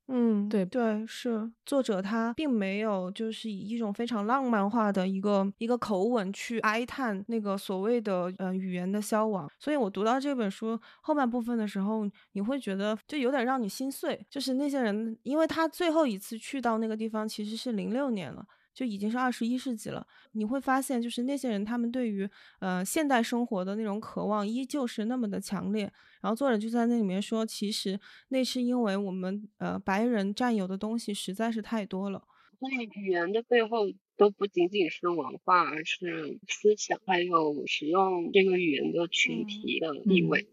[0.09, 0.65] 嗯，对。
[0.65, 18.45] 对，是作者他并没有就是以一种非常浪漫化的一个一个口吻去哀叹那个所谓的呃语言的消亡，所以我读到这本书后半部分的时候，你会觉得就有点让你心碎，就是那些人，因为他最后一次去到那个地方其实是零六年了。
[18.77, 25.91] 就已经是二十一世纪了，你会发现，就是那些人他们对于呃现代生活的那种渴望依旧是那么的强烈。
[26.21, 27.99] 然后作者就在那里面说，其实
[28.29, 32.23] 那是因为我们呃白人占有的东西实在是太多了。
[32.61, 33.87] 所以语言的背后
[34.19, 40.47] 都不仅仅是文化，而是思想，还有使用这个语言的群体的地位。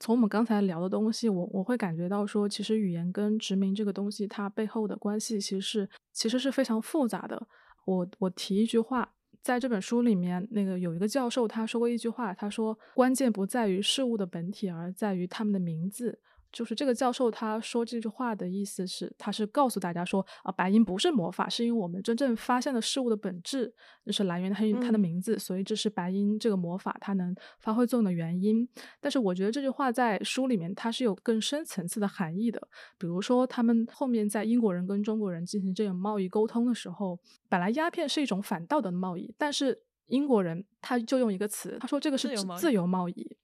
[0.00, 7.46] 从我们刚才聊的东西，我我会感觉到说，其实语言跟殖民这个东西，它背后的关系其实是其实是非常复杂的。
[7.84, 9.08] 我我提一句话，
[9.42, 16.20] 在这本书里面，那个有一个教授他说过一句话，他说关键不在于事物的本体，而在于他们的名字。
[16.54, 23.74] 就是这个教授他说这句话的意思是，他是告诉大家说啊，白银不是魔法，是因为我们真正发现了事物的本质，
[24.06, 28.66] 就是来源于它的名字，所以这是白银这个魔法它能发挥作用的原因。
[29.00, 32.68] 但是我觉得这句话在书里面它是有更深层次的含义的。
[32.96, 43.36] 比如说他们后面在英国人跟中国人进行这种贸易沟通的时候，本来鸦片是一种反道德的贸易，但是英国人他就用一个词，他说这个是自由贸易。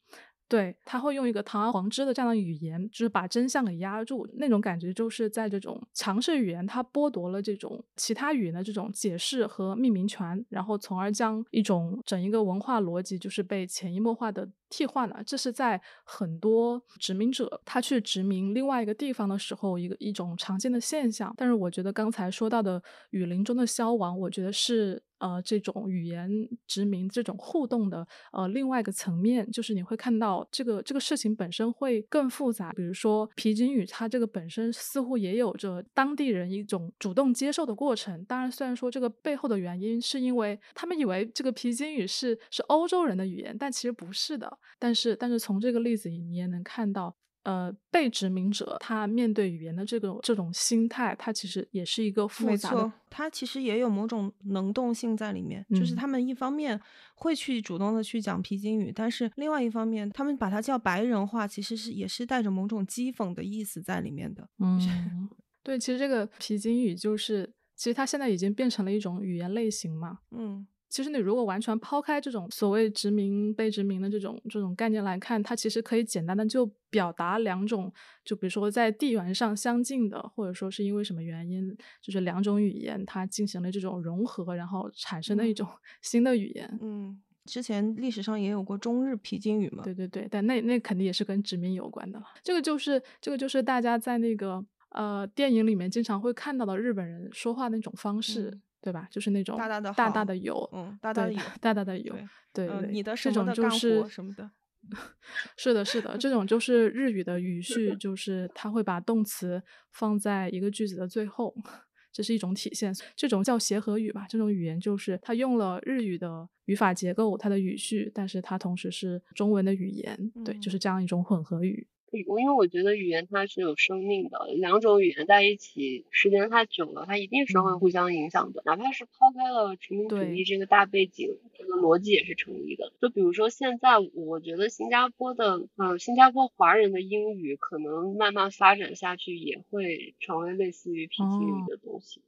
[0.51, 15.23] 对他会用一个堂而皇之的这样的语言，就是把真相给压住，那种感觉就是在这种强势语言，它剥夺了这种其他语言的这种解释和命名权，然后从而将一种整一个文化逻辑就是被潜移默化的替换了。
[15.25, 21.33] 这是在很多殖民者他去殖民另外一个地方的时候一个一种常见的现象。
[21.37, 25.01] 但是我觉得刚才说到的雨林中的消亡，我觉得是。
[25.21, 26.29] 呃，这种语言
[26.67, 32.73] 殖民这种互动的呃另外一个层面，就是你会看到这个这个事情本身会更复杂。
[32.73, 38.25] 比如说皮筋语，它这个本身似乎也有着当地人一种主动接受的过程。
[38.25, 44.59] 当然，虽然说这个背后的原因是因为他们以为这个皮筋语是是欧洲人的语言，但其实不是的。
[44.79, 47.15] 但是，但是从这个例子里，你也能看到。
[47.43, 52.93] 呃，被殖民者他面对语言的这个这种心态，他其实也是一个复杂的。
[53.09, 56.79] 他其实也有某种能动性在里面，就是他们一方面
[57.15, 64.47] 会去主动的去讲皮筋语，但是另外一方面，他们把它叫白人化，其实是也是带着某种讥讽的意思在里面的。
[64.59, 65.29] 嗯，
[65.63, 70.19] 对，其实这个皮筋语就是，其实它现在已经变成了一种语言类型嘛。
[70.31, 70.67] 嗯。
[70.91, 77.91] 其实你如果完全抛开这种所谓殖民被殖民的这种这种概念来看，它其实可以简单的就表达两种，
[78.25, 85.67] 就比如说在地缘上相近的，或者说是因为什么原因，就是两种语言它进行了这种融合，然后产生的一种
[86.03, 86.79] 新的语言。
[86.83, 89.85] 嗯，之前历史上也有过中日皮筋语嘛？
[89.85, 92.27] 对对对，但那那肯定也是跟殖民有关的了。
[92.43, 98.59] 这个就是这个就是大家在那个呃电影里面经常会看到的日本人说话那种方式。
[98.83, 99.07] 对吧？
[99.11, 102.15] 就是那种大大的大大的有，嗯，大大的有，大大的有，
[102.53, 104.51] 对对，你的这种就是什么的，
[105.57, 109.63] 是的，是的，这种就是日语的语序， 就是它会把动词
[109.93, 111.55] 放在一个句子的最后，
[112.13, 112.93] 这是一种体现。
[113.15, 121.87] 这种叫协和语吧，这种语言就是它用了日语的语法结构，它的语序，但是它同时是中文的语言，对，就是这样一种混合语。
[122.27, 128.63] 我因为我觉得语言它是有生命的，两种语言在一起时间太久了，它一定是会互相影响的。
[128.67, 132.93] 哪怕是抛开了殖民主义这个大背景，这个逻辑也是成立的。
[133.01, 142.21] 就比如说现在，我觉得新加坡的，呃，新加坡华人的英语可能慢慢发展下去，也会成为类似于皮筋语的东西。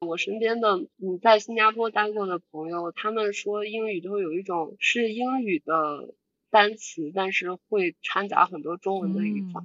[0.00, 6.12] 我身边的嗯，在新加坡待过的朋友，他们说英语都有一种是英语的。
[6.52, 9.64] 单词，但是会掺杂很多中文的语法。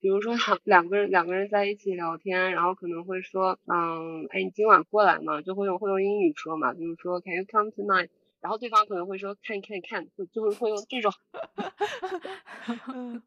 [0.00, 5.42] 比如说，两个人两个人在一起聊天，然后可能会说，嗯，哎，你今晚过来嘛？
[5.42, 8.08] 就会用会用英语说嘛，比如说，Can you come tonight？
[8.40, 11.12] 然后对方可能会说，Can can can，就就是会用这种，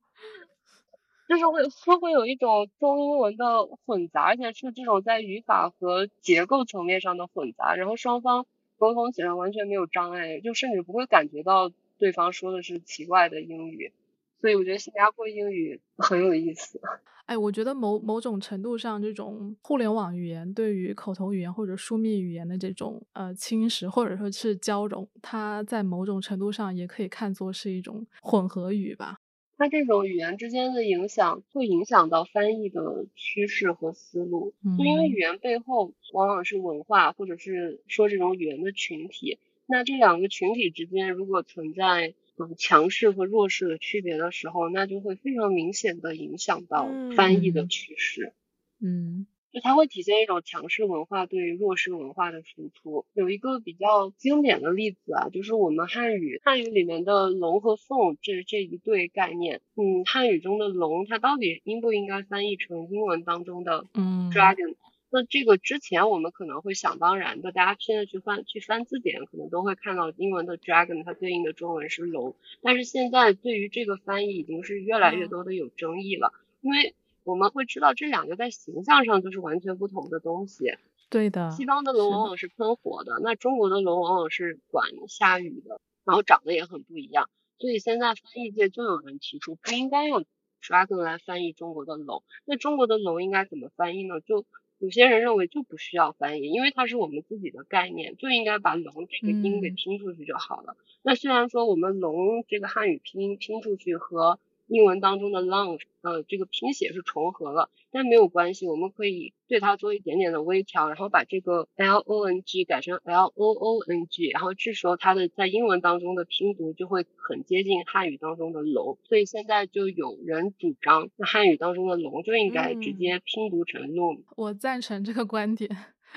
[1.29, 11.71] 就是会会会有一种中英文的混杂，而且是这种在语法和结构层面上的混杂，然后双方沟通起来完全没有障碍，就甚至不会感觉到。
[12.01, 13.93] 对方说的是奇怪的英语，
[14.39, 16.81] 所以我觉得新加坡英语 很有意思。
[17.27, 29.17] 哎，我觉得某某种程度上，这种互联网语言对于口头语言或者书面语言的这种呃侵蚀或者说是交融，它在某种程度上也可以看作是一种混合语吧。
[29.57, 39.37] 它这种语言之间的影响会影响到翻译的趋势和思路，就因为语言背后往往是文化，或者是说这种语言的群体。
[39.67, 48.33] 那这两个群体之间如果存在嗯强势和弱势的区别的时候，那就会非常明显的影响到翻译的趋势。
[48.81, 53.05] 嗯，就它会体现一种强势文化对弱势文化的输出。
[53.13, 59.61] 有一个比较经典的例子啊，就是我们汉语汉语里面的龙和凤这这一对概念。
[59.75, 63.85] 嗯，汉语中的龙，它到底应不应该翻译成英文当中的
[64.33, 64.75] dragon？
[65.13, 72.35] 那这个之前我们可能会想当然的，大家现在去翻去翻字典，可能都会看到英文的 dragon，它对应的中文是龙。
[72.61, 76.31] 但是现在对于这个翻译已经是越来越多的有争议了，
[76.61, 76.95] 因为
[77.25, 80.73] 我们会知道这两个在形象上就是完全不同的东西。
[81.09, 81.51] 对的。
[81.51, 87.29] 西方的龙往往是喷火的，那中国的龙往往是管下雨的，然后长得也很不一样。
[87.59, 90.25] 所以现在翻译界就有人提出，不应该用
[90.63, 92.23] dragon 来翻译中国的龙。
[92.45, 94.21] 那中国的龙应该怎么翻译呢？
[94.21, 94.45] 就
[94.81, 100.75] 有些人认为就不需要翻译，因为它是我们自己的概念，就应该把龙这个音给拼出去就好了。
[101.03, 104.39] 那虽然说我们龙这个汉语拼音拼出去和
[104.71, 124.23] 英文当中的 long，呃，这个拼写是重合了，但没有关系，我们可以对它做一点点的微调，然后把这个 l o n g 改成 l o o n g，然后这时候它的在英文当中的拼读就会很接近汉语当中的龙，所以现在就有人主张，那汉语当中的龙就应该直接拼读成 loom。
[124.37, 125.69] 我赞成这个观点，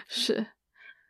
[0.07, 0.47] 是。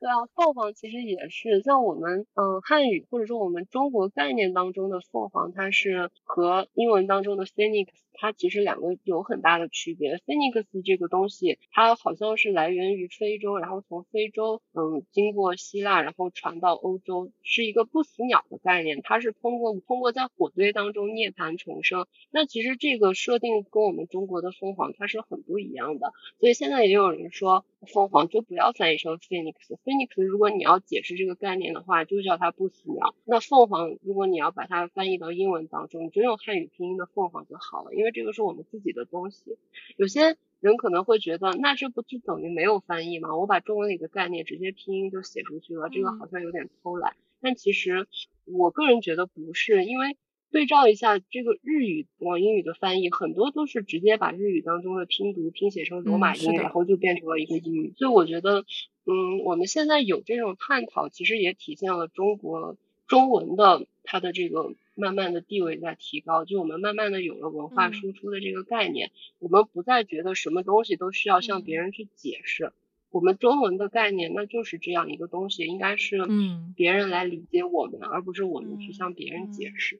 [0.05, 7.86] 对啊，凤凰其实也是像我们嗯汉语或者说我们中国概念当中的凤凰，它是和英文当中的 phoenix。
[8.16, 10.18] 它其实两个有很大的区别。
[10.18, 19.00] Phoenix 这个东西，它好像是来源于非洲，然后从非洲，嗯，经过希腊，然后传到欧洲，是一个不死鸟的概念。
[19.02, 22.07] 它是通过通过在火堆当中涅槃重生。
[22.30, 26.12] 那其实这个设定跟我们中国的凤凰它是很不一样的。
[26.38, 29.55] 所以现在也有人说，凤凰就不要翻译成 Phoenix。
[29.85, 33.16] Phoenix 如果你要解释这个概念的话，就叫它不死鸟。
[33.24, 38.05] 那凤凰如果你要把它翻译到英文当中，你就用汉语拼音的凤凰就好了，因为。
[38.05, 39.57] 因为这个是我们自己的东西，
[39.97, 43.35] 有些人可能会觉得，那这不就等于没有翻译吗？
[43.35, 47.16] 我把中文里的概念直接拼音就写出去了，这个好像有点偷懒。
[47.41, 48.07] 但其实
[48.45, 50.18] 我个人觉得不是，因为
[50.55, 57.92] 对照一下这个日语往英语的翻译，很多都是直接把日语当中的拼读拼写成罗马音，然后就变成了一个英语。
[57.96, 58.64] 所以我觉得，
[59.05, 62.76] 嗯，我们现在有这种探讨，其实也体现了中国
[63.09, 64.74] 中文的它的这个。
[64.96, 72.72] 慢慢的地位在提高，就我们慢慢的有了文化输出的这个概念，我们不再觉得什么东西都需要向别人去解释，
[73.11, 79.98] 我们中文的概念那就是这样一个东西，应该是嗯别人来理解我们，而不是我们去向别人解释。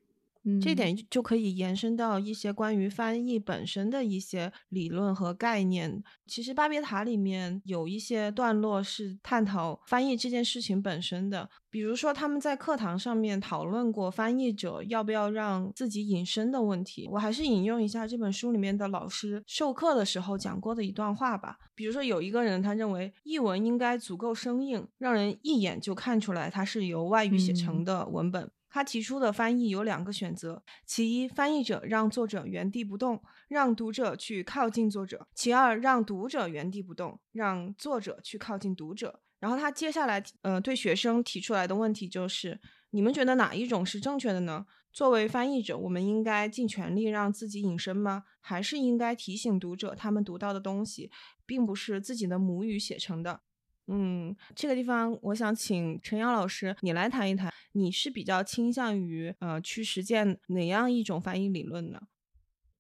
[0.61, 6.03] 这点就可以延伸到一些关于翻译本身的一些理论和概念。
[6.27, 17.09] 其实巴别塔里面有一些段落是探讨翻译这件事情本身的，比如说他们在课堂上面讨论过翻译者要不要让自己隐身的问题。
[17.13, 21.59] 我还是引用一下这本书里面的老师授课的时候讲过的一段话吧。
[21.75, 28.51] 比如说有一个人他认为译文应该足够生硬，让人一眼就看出来它是由外语写成的文本。
[28.75, 39.21] 他提出的翻译有两个选择：其一，翻译者让作者原地不动，让读者去靠近作者；其二，让读者原地不动，让作者去靠近读者。
[39.39, 42.61] 然后他接下来，呃，对学生提出来的问题就是：
[42.91, 44.67] 你们觉得哪一种是正确的呢？
[44.93, 48.25] 作为翻译者，我们应该尽全力让自己隐身吗？
[48.41, 51.13] 还是应该提醒读者，他们读到的东西
[51.47, 53.43] 并不是自己的母语写成的？
[53.87, 62.01] 嗯，这个地方我想请陈瑶老师你来谈一谈，你是比较倾向于呃去实践哪样一种翻译理论呢？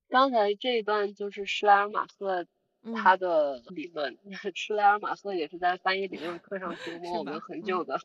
[0.09, 2.47] 刚才这一段就是施莱尔马赫
[2.95, 4.17] 他的理论，
[4.55, 7.99] 施莱尔马赫也是在翻译理论课上 折磨我们很久的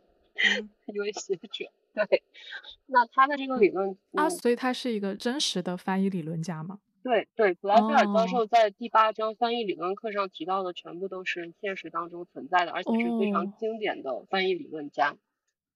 [0.88, 1.72] 一位学者。
[1.93, 2.24] 对，
[2.88, 6.80] 那他的这个理论啊，所以他是一个真实的翻译理论家吗？
[7.04, 15.16] 对对，普莱菲尔教授在第八章翻译理论课上提到的全部都是现实当中存在的，而且是非常经典的翻译理论家。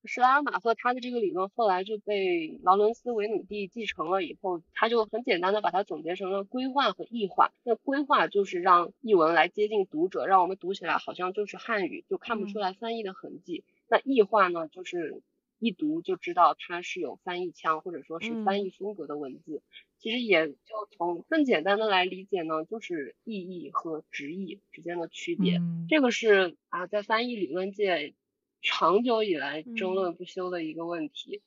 [0.05, 7.53] 施莱尔马赫他的这个理论后来就被劳伦斯·维努蒂继承了，以后他就很简单的把它总结成了规划和异化。
[7.63, 13.63] 那规划就是让译文来接近读者，让我们读起来好像就是汉语，就看不出来翻译的痕迹。
[13.87, 15.21] 那异化呢，就是
[15.63, 19.61] 一读就知道它是有翻译腔或者说是翻译风格的文字。
[19.97, 20.55] 其实也就
[20.91, 25.61] 从更简单的来理解呢，就是意译和直译之间的区别。
[25.87, 28.13] 这个是啊，在翻译理论界
[28.61, 31.41] 长久以来争论不休的一个问题。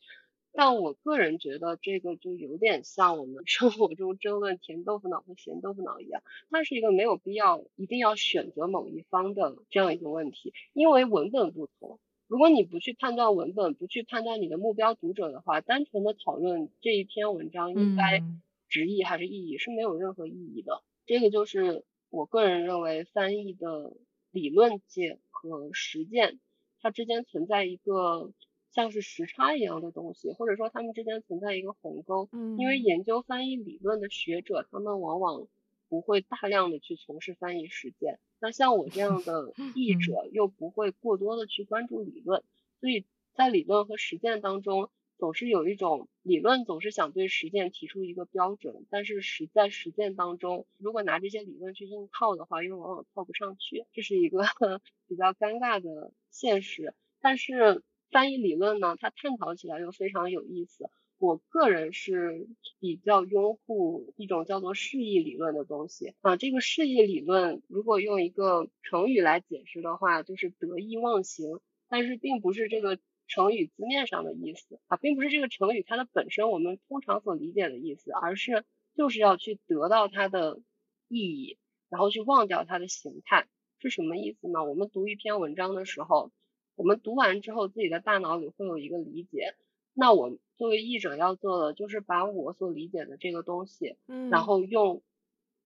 [0.53, 11.99] 但我个人觉得，这个就有点像我们 生活中争论甜豆腐脑和咸豆腐脑一样，它是一个没有必要一定要选择某一方的这样一个问题，因为文本不同。
[12.27, 18.23] 如果你不去判断文本，不去判断你的目标读者的话，单纯的讨论这一篇文章应该。
[18.69, 23.93] 直译还是意译是没有任何意义的，这个就是我个人认为翻译的
[24.33, 26.41] 理论界和实践
[26.81, 28.33] 它之间存在一个
[28.73, 32.29] 像是时差一样的东西，或者说他们之间存在一个鸿沟。
[32.33, 35.47] 嗯，因为研究翻译理论的学者，他们往往
[35.89, 42.43] 不会大量的去从事翻译实践，那像我这样的 译者又不会过多的去关注理论，
[42.81, 44.91] 所以在理论和实践当中。
[45.19, 54.41] 总是有一种理论，总是想对实践提出一个标准，但是实在实践当中，如果拿这些理论去硬套的话，又往往套不上去，这是一个
[55.09, 56.93] 比较尴尬的现实。
[57.19, 60.91] 但是翻译理论呢，它探讨起来又非常有意思。
[61.19, 62.47] 我个人是
[62.79, 66.37] 比较拥护一种叫做释义理论的东西啊。
[66.37, 71.61] 这个释义理论，如果用一个成语来解释的话，就是得意忘形。
[71.89, 72.99] 但是并不是这个
[73.29, 78.65] 成语字面上的意思啊，并不是这个成语它的本身我们通常所理解的意思，而是
[78.97, 80.61] 就是要去得到它的
[81.09, 81.59] 意义，
[81.89, 83.47] 然后去忘掉它的形态，
[83.79, 84.65] 是什么意思呢？
[84.65, 86.33] 我们读一篇文章的时候，
[86.75, 89.55] 我们读完之后，自己的大脑里会有一个理解。
[89.99, 95.03] 那我作为译者要做的，就是把我所理解的这个东西，嗯，然后用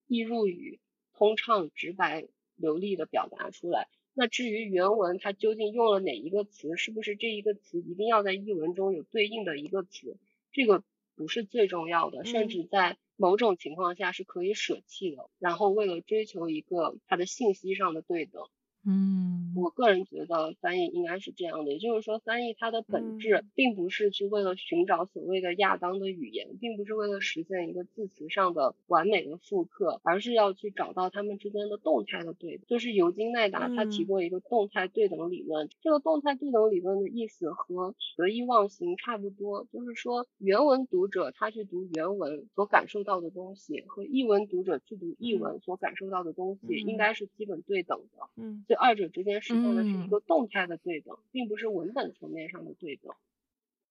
[0.06, 0.78] 易入语、
[1.12, 3.88] 通畅、直白、流利的表达出来。
[4.14, 10.16] 那至于原文它究竟用了哪一个词，是不是这一个词一定要在译文中有对应的一个词，
[10.52, 10.84] 这个
[11.16, 15.28] 不是最重要的，甚至在某种情况下是可以舍弃的。
[15.40, 18.44] 然后为了追求一个它的信息上的对等。
[18.86, 32.58] 嗯，我个人觉得翻译应该是这样的，也就是说，翻译它的本质并不是去为了寻找所谓的亚当的语言，并不是为了实现一个字词上的完美的复刻，而是要去找到它们之间的动态的对。
[32.68, 48.26] 就是尤金奈达他提过一个动态对等理论，这个动态对等理论的意思和得意忘形差不多，就是说原文读者他去读原文所感受到的东西，和译文读者去读译文所感受到的东西应该是基本对等的。
[48.36, 48.64] 嗯。
[48.70, 53.12] 这二者之间实现的是一个动态的对等，并不是文本层面上的对等。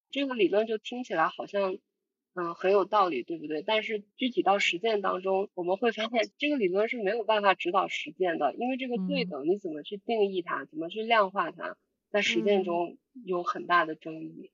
[0.09, 1.77] 这个理论就听起来好像，
[2.34, 3.61] 嗯，很有道理，对不对？
[3.61, 11.75] 但是具体到实践当中，我们会发现这个理论是没有办法指导实践的，因为这个对等你怎么去定义它，怎么去量化它，
[12.09, 14.49] 在实践中有很大的争议。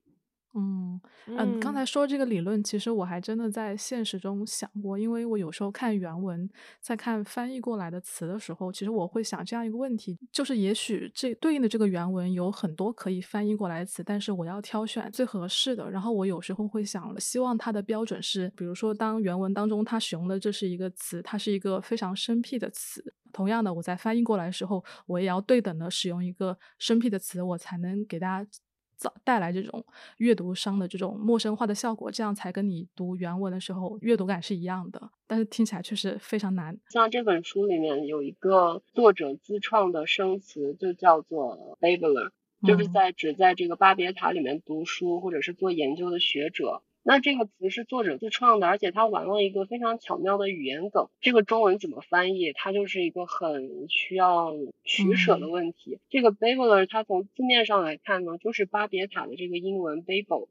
[0.58, 6.49] 嗯嗯，刚才说这个理论，其实我还真的在现实中想过，因为我有时候看原文，
[6.80, 15.91] 在看翻译过来的词的时候，其实我会想这样一个问题，就是也许这对应的这个原文有很多可以翻译过来的词，但是我要挑选最合适的。
[15.91, 23.03] 然后我有时候会想，希望它的标准是，比如说当原文当中它使用的这是一个词，它是一个非常生僻的词，
[23.34, 28.49] 同样的我在翻译过来的时候，我也要对等的使用一个生僻的词，我才能给大家。
[28.95, 29.85] 造带来这种
[30.17, 35.09] 阅读商的这种陌生化的效果，这样才跟你读原文的时候阅读感是一样的。
[35.27, 36.77] 但是听起来确实非常难。
[36.89, 42.31] 像这本书里面有一个作者自创的生词，就叫做 babbler，
[42.63, 46.83] 就是在指在这个巴别塔里面读书或者是做研究的学者。
[47.08, 51.08] 那这个词是作者自创的，而且他玩了一个非常巧妙的语言梗。
[51.22, 52.51] 这个中文怎么翻译？
[52.51, 55.99] 它就是一个很需要取舍的问题。
[56.10, 60.47] 这个 Babbler，它从字面上来看呢，就是巴别塔的这个英文 Babel，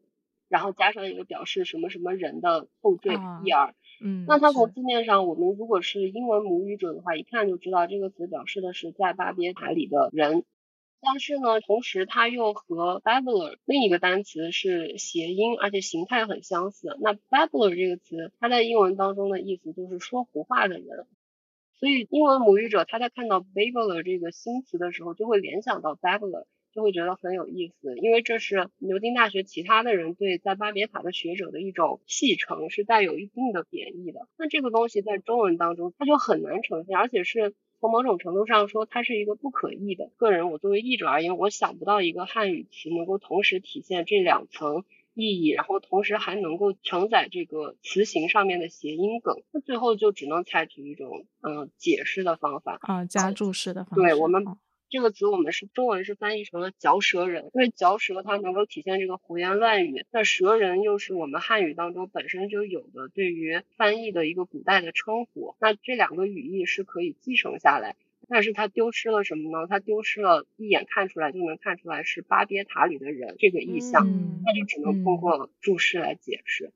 [0.49, 3.73] 然后加上一个表示什么什么人的后缀 er。
[4.01, 10.45] 嗯，那它从字面上，我们如果是英文母语者的话，一看就知道这个词表示的是在巴别塔里的人。
[11.05, 16.97] 但是呢，同时它又和 babbler 另一个单词是谐音，而且形态很相似。
[17.01, 21.07] 那 babbler 这个词，它在英文当中的意思就是说胡话的人。
[21.75, 34.27] 所以英文母语者他在看到 babbler 这个新词的时候，就会联想到 babbler，就会觉得很有意思，因为这是牛津大学其他的人对在巴别塔的学者的一种戏称，是带有一定的贬义的。
[34.39, 37.55] 那这个东西在中文当中，它就很难呈现，而且是。
[37.81, 40.11] 从某种程度上说，它是一个不可译的。
[40.17, 49.43] 个人，我作为译者而言，我想不到一个汉语词能够同时体现这两层意义，然后同时还能够承载这个词形上面的谐音梗。
[49.53, 53.97] 那最后就只能采取一种嗯解释的方法啊，加注释的方法。
[53.97, 54.45] 对我们。
[54.95, 60.07] 这个词我们是中文是翻译成了嚼舌人，因为嚼舌它能够体现这个胡言乱语。
[60.13, 65.57] 那舌人又是我们汉语当中本身就有的对于翻译的一个古代的称呼。
[65.59, 67.97] 那这两个语义是可以继承下来，
[68.29, 69.67] 但是它丢失了什么呢？
[69.67, 74.07] 它丢失了一眼看出来就能看出来是巴别塔里的人这个意象，
[74.45, 76.71] 那就只能通过注释来解释。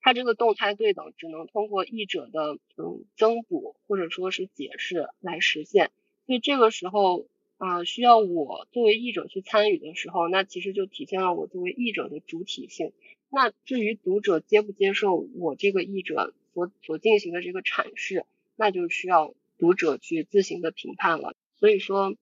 [0.00, 5.90] 它这个动态对等只能通过译者的嗯增补或者说是解释来实现。
[6.24, 7.26] 所以这个时候。
[7.58, 12.92] 啊，需要我作为译者去参与的时候，那其实就体现了我作为译者的主体性。
[13.30, 18.24] 那至于读者接不接受我这个译者所所进行的这个阐释，
[18.56, 21.34] 那就需要读者去自行的评判了。
[21.58, 22.14] 所以说，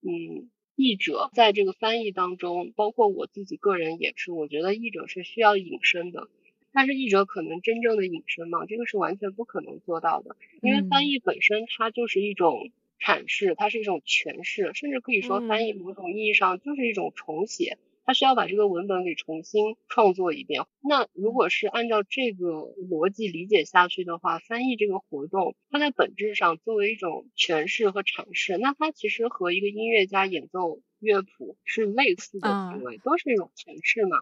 [0.00, 6.28] 嗯，译者在这个翻译当中，包括我自己个人也是，我觉得译者是需要隐身的。
[6.72, 8.64] 但是译者可能真正的隐身嘛？
[8.64, 12.70] 这个是完全不可能做到的，因为翻译本身它就是一种。
[13.00, 20.62] 阐释，它是一种诠释，甚至可以说翻译某种意义上就是一种重写，它需要把这个文本给重新创作一遍。
[20.80, 34.18] 那如果是按照这个逻辑理解下去的话，翻译这个活动，它在本质上作为一种诠释和阐释，那它其实和一个音乐家演奏乐谱是类似的行为，都是一种诠释嘛。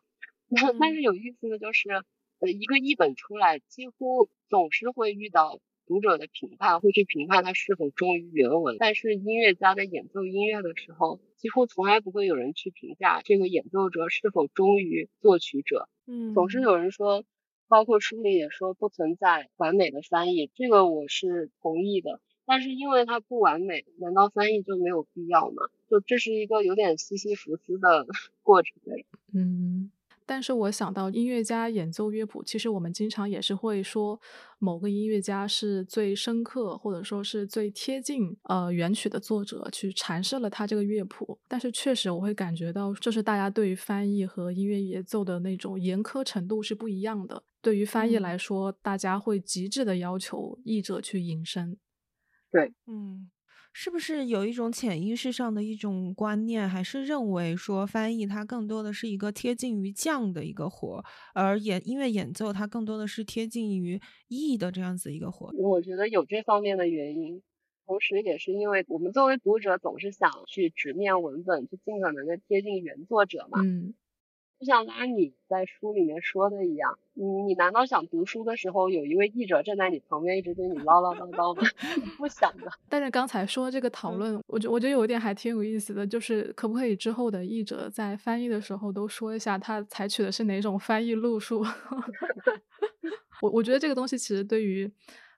[0.49, 1.89] 那但是有意思的就是，
[2.41, 5.61] 呃，一个译本出来，几乎总是会遇到。
[5.87, 15.89] 读者的评判会去评判他是否忠于原文，但是音乐家在演奏音乐的时候，几乎从来不会有人去评价这个演奏者是否忠于作曲者。
[16.07, 17.25] 嗯，总是有人说，
[17.69, 22.21] 包括书里也说不存在完美的翻译，这个我是同意的。
[22.49, 25.63] 但是因为它不完美，难道翻译就没有必要吗？
[25.91, 28.07] 就这是一个有点西西弗斯的
[28.43, 28.73] 过程。
[29.35, 29.91] 嗯。
[30.27, 34.21] 但是我想到音乐家演奏乐谱，其实我们经常也是会说
[34.59, 41.39] 某个音乐家是最深刻，或者说是最贴近呃原曲的作者去阐释了他这个乐谱。
[41.47, 47.45] 但是确实我会感觉到，就是大家对于翻译和音乐演奏的那种严苛程度是不一样的。
[47.63, 51.79] 对于翻译来说，大家会极致的要求译者去引申。
[52.51, 53.31] 对，嗯。
[53.79, 61.05] 是不是有一种潜意识上的一种观念，还是认为说翻译它更多的是一个贴近于匠的一个活，
[61.35, 65.53] 而演音乐演奏它更多的是贴近于艺的这样子一个活？
[65.59, 67.43] 我觉得有这方面的原因，
[67.85, 73.63] 同时也是因为我们作为读者总是想去直面文本，去尽可能的贴近原作者嘛。
[73.63, 73.93] 嗯。
[74.59, 81.63] 就像拉你在书里面说的一样，你你难道想读书的时候有一位译者站在你旁边一直对你唠唠叨叨吗？
[82.17, 82.71] 不想的。
[82.89, 91.63] 但是刚才说这个讨论，我觉我觉得有一点还挺有意思的，就是可不可以之后的译者在翻译的时候都说一下他采取的是哪种翻译路数？
[93.43, 94.91] 我我觉得这个东西其实对于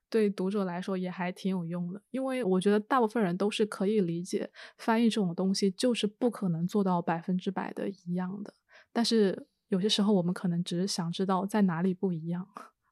[0.09, 8.55] 对读者来说也还挺有用的，因为我觉得大部分人都是可以理解翻译这种东西就是不可能做到百分之百的一样的。
[8.93, 12.47] 但是有些时候，我们可能只是想知道在哪里不一样。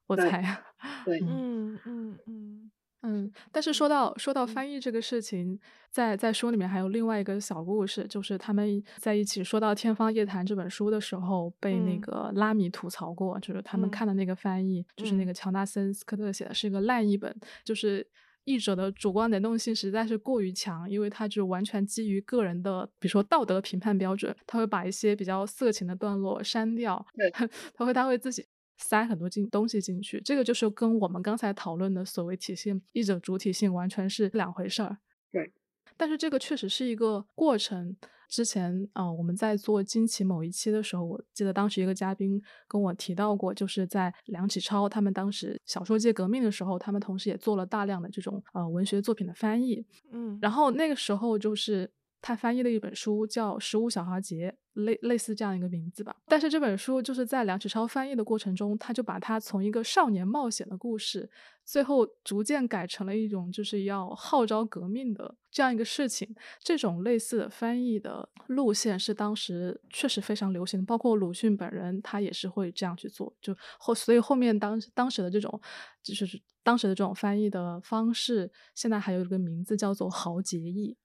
[0.07, 0.63] 我猜，
[1.03, 2.71] 对， 嗯嗯嗯
[3.01, 3.31] 嗯。
[3.51, 18.07] 但是说到说到翻译这个事情，在在书里面还有另外一个小故事，就是他们在一起说到《天方夜谭》这本书的时候，被那个拉米吐槽过，就是他们看的那个翻译，就是那个乔纳森斯科特写的是一个烂译本，就是。
[18.47, 27.29] 译者的主观能动性实在是过于强，因为他就完全基于个人的，比如说道德评判标准，他会把一些比较色情的段落删掉，对，
[27.75, 28.45] 他会他会自己
[28.77, 34.97] 塞很多进东西进去，这个就是跟我们刚才讨论的所谓体现译者主体性完全是两回事儿。
[35.29, 35.51] 对，
[35.97, 37.97] 但是这个确实是一个过程。
[38.27, 51.89] 之前啊，我们在做惊奇某一期的时候，我记得当时一个嘉宾跟我提到过，就是在梁启超他们当时小说界革命的时候，他们同时也做了大量的这种呃文学作品的翻译，嗯，然后那个时候就是
[52.21, 54.51] 他翻译了一本书叫《十五小孩节》。
[54.77, 61.27] 类类似这样一个名字吧，但是这本书就是在梁启超翻译的过程中，他就把它从一个少年冒险的故事，
[61.65, 66.31] 最后逐渐改成了一种就是要号召革命的这样一个事情。
[66.59, 73.35] 这种类似的翻译的路线是当时确实非常流行的，包括鲁迅本人他也是会这样去做。
[73.41, 75.59] 就后所以后面当当时的这种
[76.03, 80.95] 就是当时的这种翻译的方式，现在还有一个名字叫做豪杰译。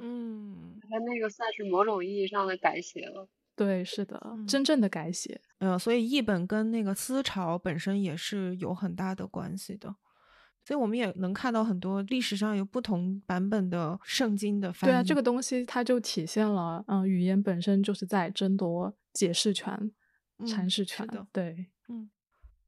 [0.00, 3.28] 嗯，他那个算是某种意义上的改写了。
[3.54, 5.40] 对，是的，真正的改写。
[5.58, 9.94] 呃，所以译本跟那个思潮本身也是有很大的关系的。
[10.62, 14.92] 所以我们也能看到很多历史上有不同版本的圣经的翻译。
[14.92, 19.92] 对啊，这个东西它就体现了，嗯，语言本身就是在争夺解释权、
[20.40, 21.24] 阐释权的。
[21.32, 21.68] 对，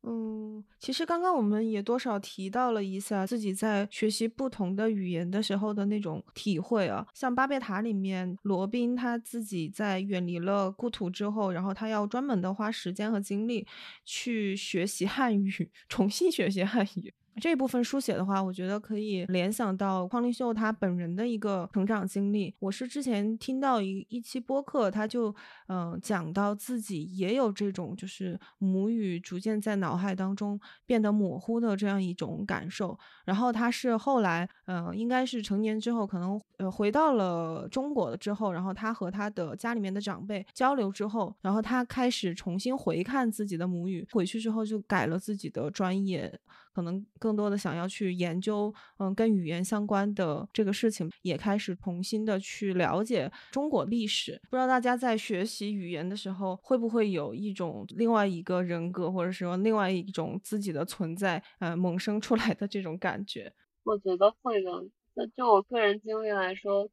[0.02, 0.64] 嗯。
[0.78, 7.06] 其实刚刚我们也多少提到了一下自己在学习不同的语言的时候的那种体会啊。
[7.14, 13.66] 像《巴别塔》里面，罗宾他自己在远离了故土之后，然后他要专门的花时间和精力
[14.04, 17.12] 去学习汉语， 重新学习汉语。
[17.40, 22.54] 这部分书写的话，我觉得可以联想到匡立秀他本人的一个成长经历。
[22.58, 25.34] 我是之前听到一一期播客，他就
[25.68, 32.98] 嗯讲到自己也有这种就是母语逐渐在脑海当中变得模糊的这样一种感受。
[33.24, 46.38] 然后他是后来嗯应该是成年之后，可能呃回到了中国了之后，然后他和他的家里面的长辈交流之后，然后他开始重新回看自己的母语，回去之后就改了自己的专业。
[46.74, 54.40] 可能更多的想要去研究，嗯，跟语言相关的这个事情，也开始重新的去了解中国历史。
[54.48, 63.52] 不知道大家在学习语言的时候，会不会有一种另外一个人格，或者说另外一种自己的存在，呃，萌生出来的这种感觉？
[63.82, 64.70] 我觉得会的。
[65.18, 66.88] 那就我个人经历来说，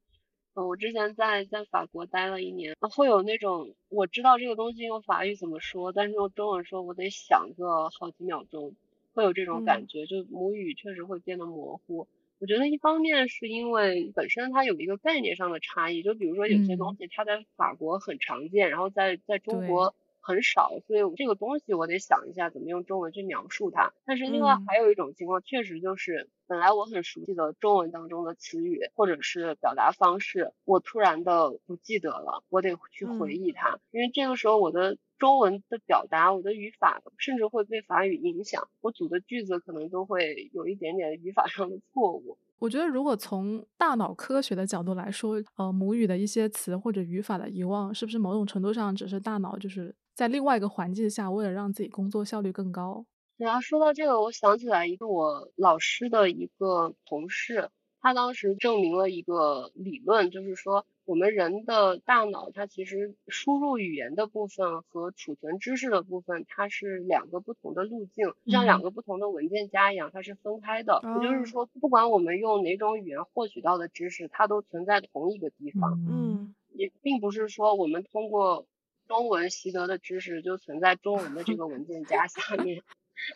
[0.56, 8.74] 嗯，我之前在在法国待了一年，会有那种我知道这个东西用法语怎么说，但是用中文说，我得想个好几秒钟，
[9.14, 12.08] 会有这种感觉，就母语确实会变得模糊。
[12.40, 19.94] 我觉得一方面是因为本身它有一个概念上的差异，就比如说有些东西它在法国很常见，然后在在中国。
[20.26, 23.94] 很少，所以这个东西我得想一下怎么用中文去描述它。
[24.06, 42.38] 但是另外还有一种情况，确实就是本来我很熟悉的中文当中的词语或者是表达方式，我突然的不记得了，我得去回忆它，因为这个时候我的中文的表达，我的语法甚至会被法语影响，我组的句子可能都会有一点点语法上的错误。
[42.58, 53.06] 我觉得，如果从大脑科学的角度来说，呃，母语的一些词或者语法的遗忘，是不是某种程度上只是大脑就是在另外一个环境下，为了让自己工作效率更高？
[53.38, 60.86] 对啊，说到这个，我想起来一个我老师的一个同事，他当时证明了一个理论，就是说。
[61.08, 71.00] 我们人的大脑，它其实输入语言的部分和储存知识的部分，它是两个不同的路径，就像两个不同的文件夹一样，它是分开的。
[71.22, 75.94] 也就是说，不管我们用哪种语言获取到的知识，它都存在同一个地方。
[76.10, 78.66] 嗯，也并不是说我们通过
[79.08, 82.84] 中文习得的知识就存在中文的这 个文件夹下面。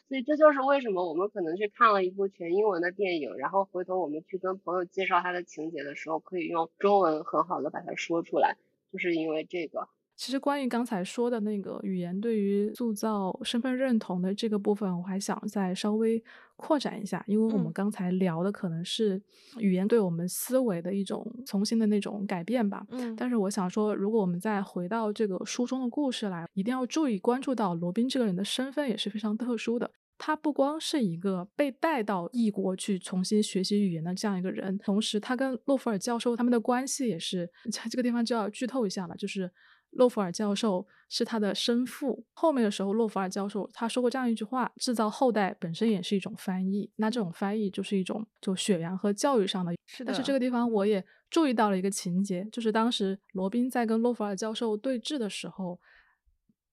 [0.08, 8.58] 所以这就是为什么我们可能去看了一部全英文的电影，然后回头我们去跟朋友介绍它的情节的时候，可以用中文很好的把它说出来，
[8.92, 9.88] 就是因为这个。
[10.20, 16.22] 其实关于刚才说的那个语言对于塑造身份认同的这个部分，我还想再稍微
[16.58, 19.22] 扩展一下，因为我们刚才聊的可能是
[19.60, 22.86] 语言对我们思维的一种重新的那种改变吧。
[22.90, 29.90] 嗯，但是我想说，如果我们再回到这个书中的故事来，一定要注意关注到罗宾这个人的身份也是非常特殊的。
[30.18, 39.50] 他不光是一个被带到异国去重新学习语言的这样一个人，同时他跟洛弗尔教授他们的关系也是，在这个地方就要剧透一下了，就是。
[39.92, 42.26] 洛弗尔教授是他的生父。
[42.34, 49.74] 后面的时候，洛弗尔教授他说过这样一句话：“制造后代本身也是一种翻译。”那这种翻译就是一种就血缘和教育上的。
[49.86, 50.12] 是的。
[50.12, 55.80] 但是这个地方我也注意到了一个情节，就是当时罗宾在跟洛弗尔教授对峙的时候，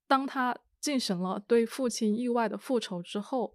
[0.06, 3.54] 当他进行了对父亲意外的复仇之后，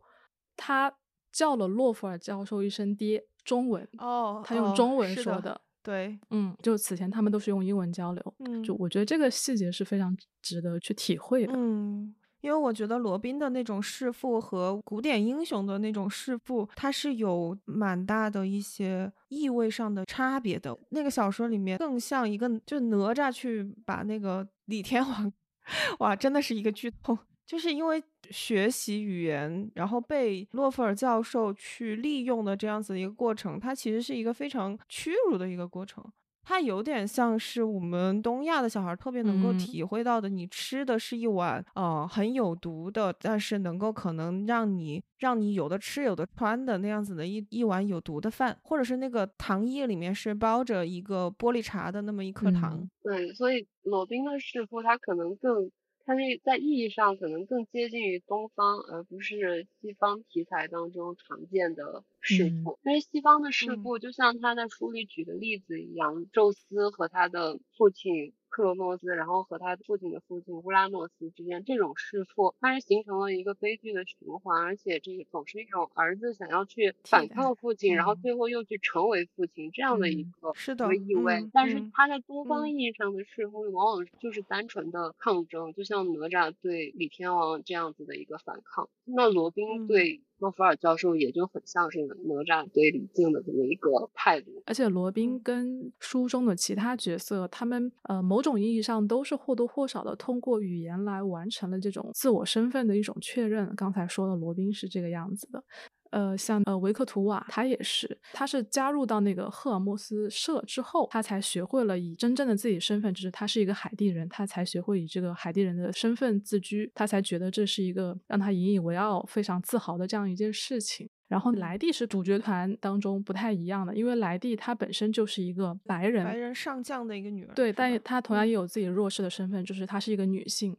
[0.58, 0.96] 他
[1.32, 5.62] 叫了洛弗尔教授一声“爹”，中文哦，他用中文说的。
[5.84, 20.78] 对，嗯，就此前他们都是用英文交流，嗯，就我觉得这个细节是非常值得去体会的，嗯，因为我觉得罗宾的那种弑父和古典英雄的那种弑父，它是有蛮大的一些意味上的差别的。
[20.90, 25.34] 那个小说里面更像一个就哪吒去把那个李天王，
[26.00, 27.18] 哇，真的是一个剧透。
[27.46, 36.04] 就是因为学习语言，然后被洛弗尔教授去利用的这样子一个过程，它其实是一个非常屈辱的一个过程。
[36.44, 52.90] 它有点像是我们东亚的小孩特别能够体会到的，你吃的是一碗呃很有毒的，但是能够可能让你让你有的吃有的穿的那样子的一一碗有毒的饭，或者是那个糖液里面是包着一个玻璃碴的那么一颗糖。
[53.04, 55.70] 对，所以罗宾的师傅他可能更。
[56.12, 62.78] 它是在意义上可能更接近于东方，而不是西方题材当中常见的事故。
[62.84, 68.34] 因为西方的事故，就像他在书里举的例子一样，宙斯和他的父亲。
[68.52, 81.50] 克罗诺斯，然后和他父亲的父亲乌拉诺斯之间这种弑父，它是形成了一个悲剧的循环，而且这个总是一种儿子想要去反抗父亲，然后最后又去成为父亲这样的一个是的意味。
[81.54, 88.90] 但是他在东方意义上的弑父，往往就是单纯的抗争，就像哪吒对李天王这样子的一个反抗。
[89.06, 90.22] 那罗宾对。
[90.42, 103.74] 诺福尔教授也就很像是哪吒对李靖的这么一个态度，而且罗宾跟书中的其他角色，他们呃某种意义上都是或多或少的通过语言来完成了这种自我身份的一种确认。
[103.76, 105.64] 刚才说的罗宾是这个样子的。
[106.12, 121.10] 呃，像呃维克图瓦，他也是，他是加入到那个赫尔墨斯社之后，他才学会了以真正的自己身份，就是他是一个海地人，他才学会以这个海地人的身份自居，他才觉得这是一个让他引以为傲、非常自豪的这样一件事情。
[121.28, 130.76] 然后莱蒂是主角团当中不太一样的，因为莱蒂她本身就是一个白人，白人上将的一个女儿，对，但她同样也有自己弱势的身份，就是她是一个女性。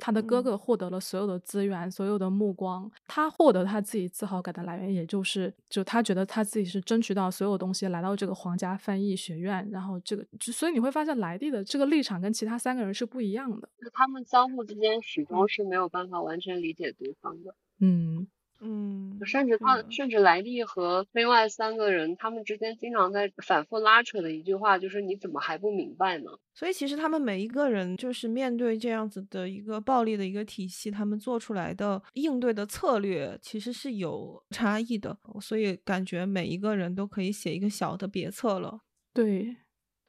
[0.00, 2.90] 他的哥哥获得了所有的资源，所有的目光。
[3.06, 9.68] 他获得他自己自豪感的来源，也就是就他觉得他自己是争取到所有东西，来到这个皇家翻译学院。
[9.70, 13.68] 然后这个，所以你会发现莱蒂的这个立场跟其他三个人是不一样的。
[13.92, 17.54] 他们相互之间始终是没有办法完全理解对方的。
[17.80, 18.26] 嗯，
[18.60, 26.30] 嗯，甚至他甚至莱利和另外三个人，他们之间经常在反复拉扯的一句话就是你怎么还不明白呢？
[26.54, 38.80] 所以其实他们每一个人就是面对这样子的一个暴力的一个体系，他们做出来的应对的策略其实是有差异的，所以感觉每一个人都可以写一个小的别册了。
[39.12, 39.56] 对。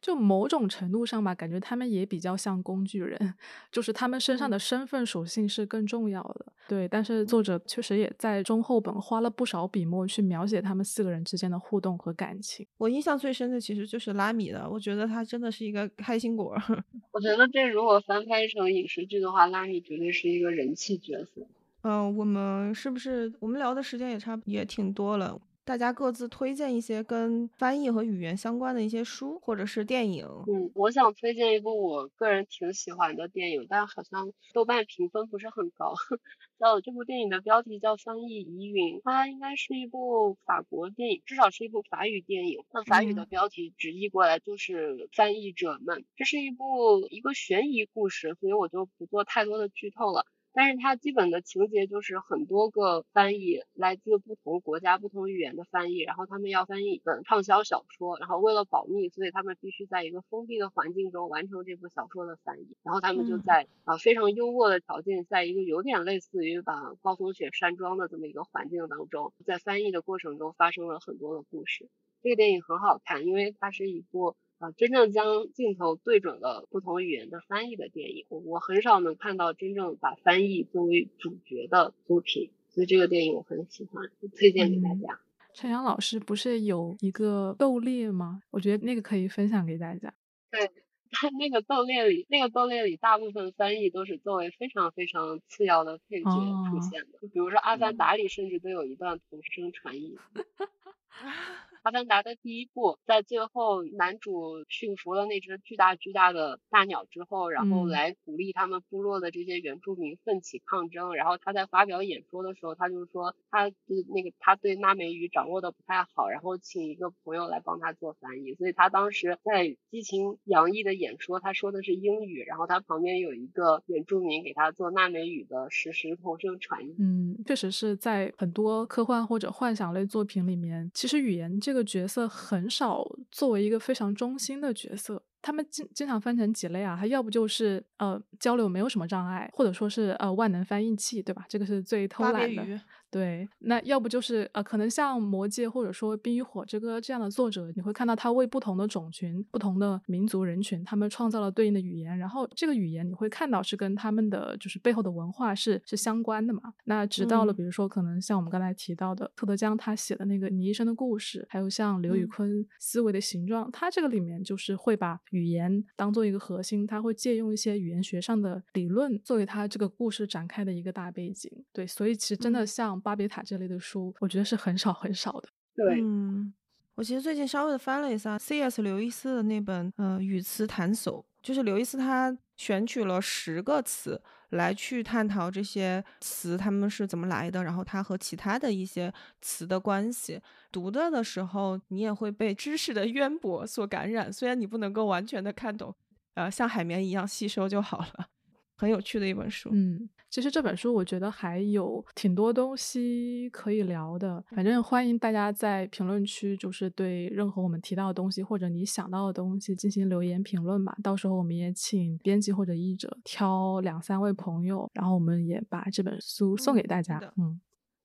[0.02, 3.36] 就某种程度上吧，感觉他们也比较像工具人，
[3.72, 6.46] 就是他们身上的身份属性是更重要的。
[6.68, 12.68] 对，但是作者确实也在中后本花了不少笔墨去描写他们四个人之间的互动和感情。
[12.78, 16.56] 我印象最深的其实就是拉米的，我觉得他真的是一个开心果。
[17.12, 21.48] 我觉得这如果翻拍成影视剧的话，拉米绝对是一个人气角色。
[21.82, 25.40] 嗯，我们是不是我们聊的时间也差也挺多了？
[25.66, 30.24] 大家各自推荐一些跟翻译和语言相关的一些书或者是电影。
[30.48, 35.96] 嗯，我想推荐一部我个人挺喜欢的电影，但好像豆瓣评分不是很高。
[36.60, 42.60] 叫这部电影的标题叫《翻译疑云》，它应该是一部法国电影，至少是一部法语电影。
[42.72, 46.06] 那法语的标题直译过来就是“翻译者们”。
[46.16, 50.28] 这是一部一个悬疑故事，所以我就不做太多的剧透了。
[50.58, 62.78] 但是它基本的情节就是很多个翻译来自不同国家、不同语言的翻译，然后他们要翻译一本畅销小说，然后为了保密，所以他们必须在一个封闭的环境中完成这部小说的翻译。
[62.84, 71.90] 然后他们就在啊非常优渥的条件，在一个有点类似于把暴风雪山庄的这么一个环境当中，在翻译的过程中发生了很多的故事。
[72.24, 74.38] 这个电影很好看，因为它是一部。
[74.58, 85.20] 啊，真正将镜头对准了不同语言的翻译的电影，我我很少能看到真正把翻译作为主角的作品，所以这个电影我很喜欢，推荐给大家。
[85.54, 88.42] 陈阳老师不是有一个斗猎吗？
[88.52, 90.14] 我觉得那个可以分享给大家。
[90.52, 90.72] 对，
[91.12, 100.18] 他那个斗猎里，那个斗猎里大部分翻译都是作为非常非常次要的配角出现的，就比如说《阿凡达》里甚至都有一段同声传译。
[101.86, 111.14] 阿凡达的第一部，在最后男主驯服了那只巨大巨大的大鸟之后，然后来鼓励他们部落的这些原住民奋起抗争。
[111.14, 113.76] 然后他在发表演说的时候，他就说他的
[114.12, 118.56] 那个他对纳美语掌握的不太好，然后请一个朋友来帮他做翻译。
[118.56, 126.96] 所以他当时在激情洋溢的演说，他说的是英语，然后他旁边有一个原住民给他做纳美语的实时同声传译。
[126.98, 131.75] 嗯，确实是在很多科幻或者幻想类作品里面，其实语言这。
[131.75, 135.22] 这个角色很少作为一个非常中心的角色。
[135.42, 141.46] 他们经经常分成几类啊，他要不就是呃交流没有什么障碍，或者说是呃万能翻译器，对吧？
[141.48, 142.82] 这个是最偷懒的。
[143.16, 156.62] 对，那要不就是呃可能像魔戒或者说冰与火之歌这样的作者，你会看到他为不同的种群、不同的民族人群，他们创造了对应的语言，然后这个语言你会看到是跟他们的就是背后的文化是是相关的嘛？
[156.84, 171.50] 那直到了比如说可能像我们刚才提到的特德江他写的那个倪医生的故事，还有像刘宇昆思维的形状，他这个里面就是会把语言当做一个核心，他会借用一些语言学上的理论作为他这个故事展开的一个大背景。
[171.72, 175.48] 对，所以其实真的像巴别塔这类的书，我觉得是很少很少的。
[175.76, 176.52] 对，嗯，
[176.96, 178.82] 我其实最近稍微的翻了一下 C.S.
[178.82, 184.20] 刘易斯的那本呃语词探索，就是刘易斯他选取了十个词
[184.50, 190.42] 来去探讨这些词他们是怎么来的，然后它和其他的一些词的关系。
[190.72, 195.94] 读的的时候，你也会被知识的渊博所感染，虽然你不能够完全的看懂，
[196.34, 198.30] 呃，像海绵一样吸收就好了。
[198.76, 199.70] 很有趣的一本书。
[199.72, 204.44] 嗯，其实这本书我觉得还有挺多东西可以聊的。
[204.50, 210.96] 反正欢迎大家在评论区，就是对任何我们提到的东西或者你想到的东西进行留言评论吧。
[211.02, 217.20] 到时候我们也请编辑或者译者挑两三位朋友，然后我们也把这本书送给大家。
[217.38, 217.60] 嗯，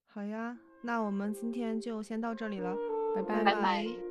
[0.06, 0.56] 好呀。
[0.82, 2.74] 那我们今天就先到这里了，
[3.14, 4.10] 拜拜拜拜。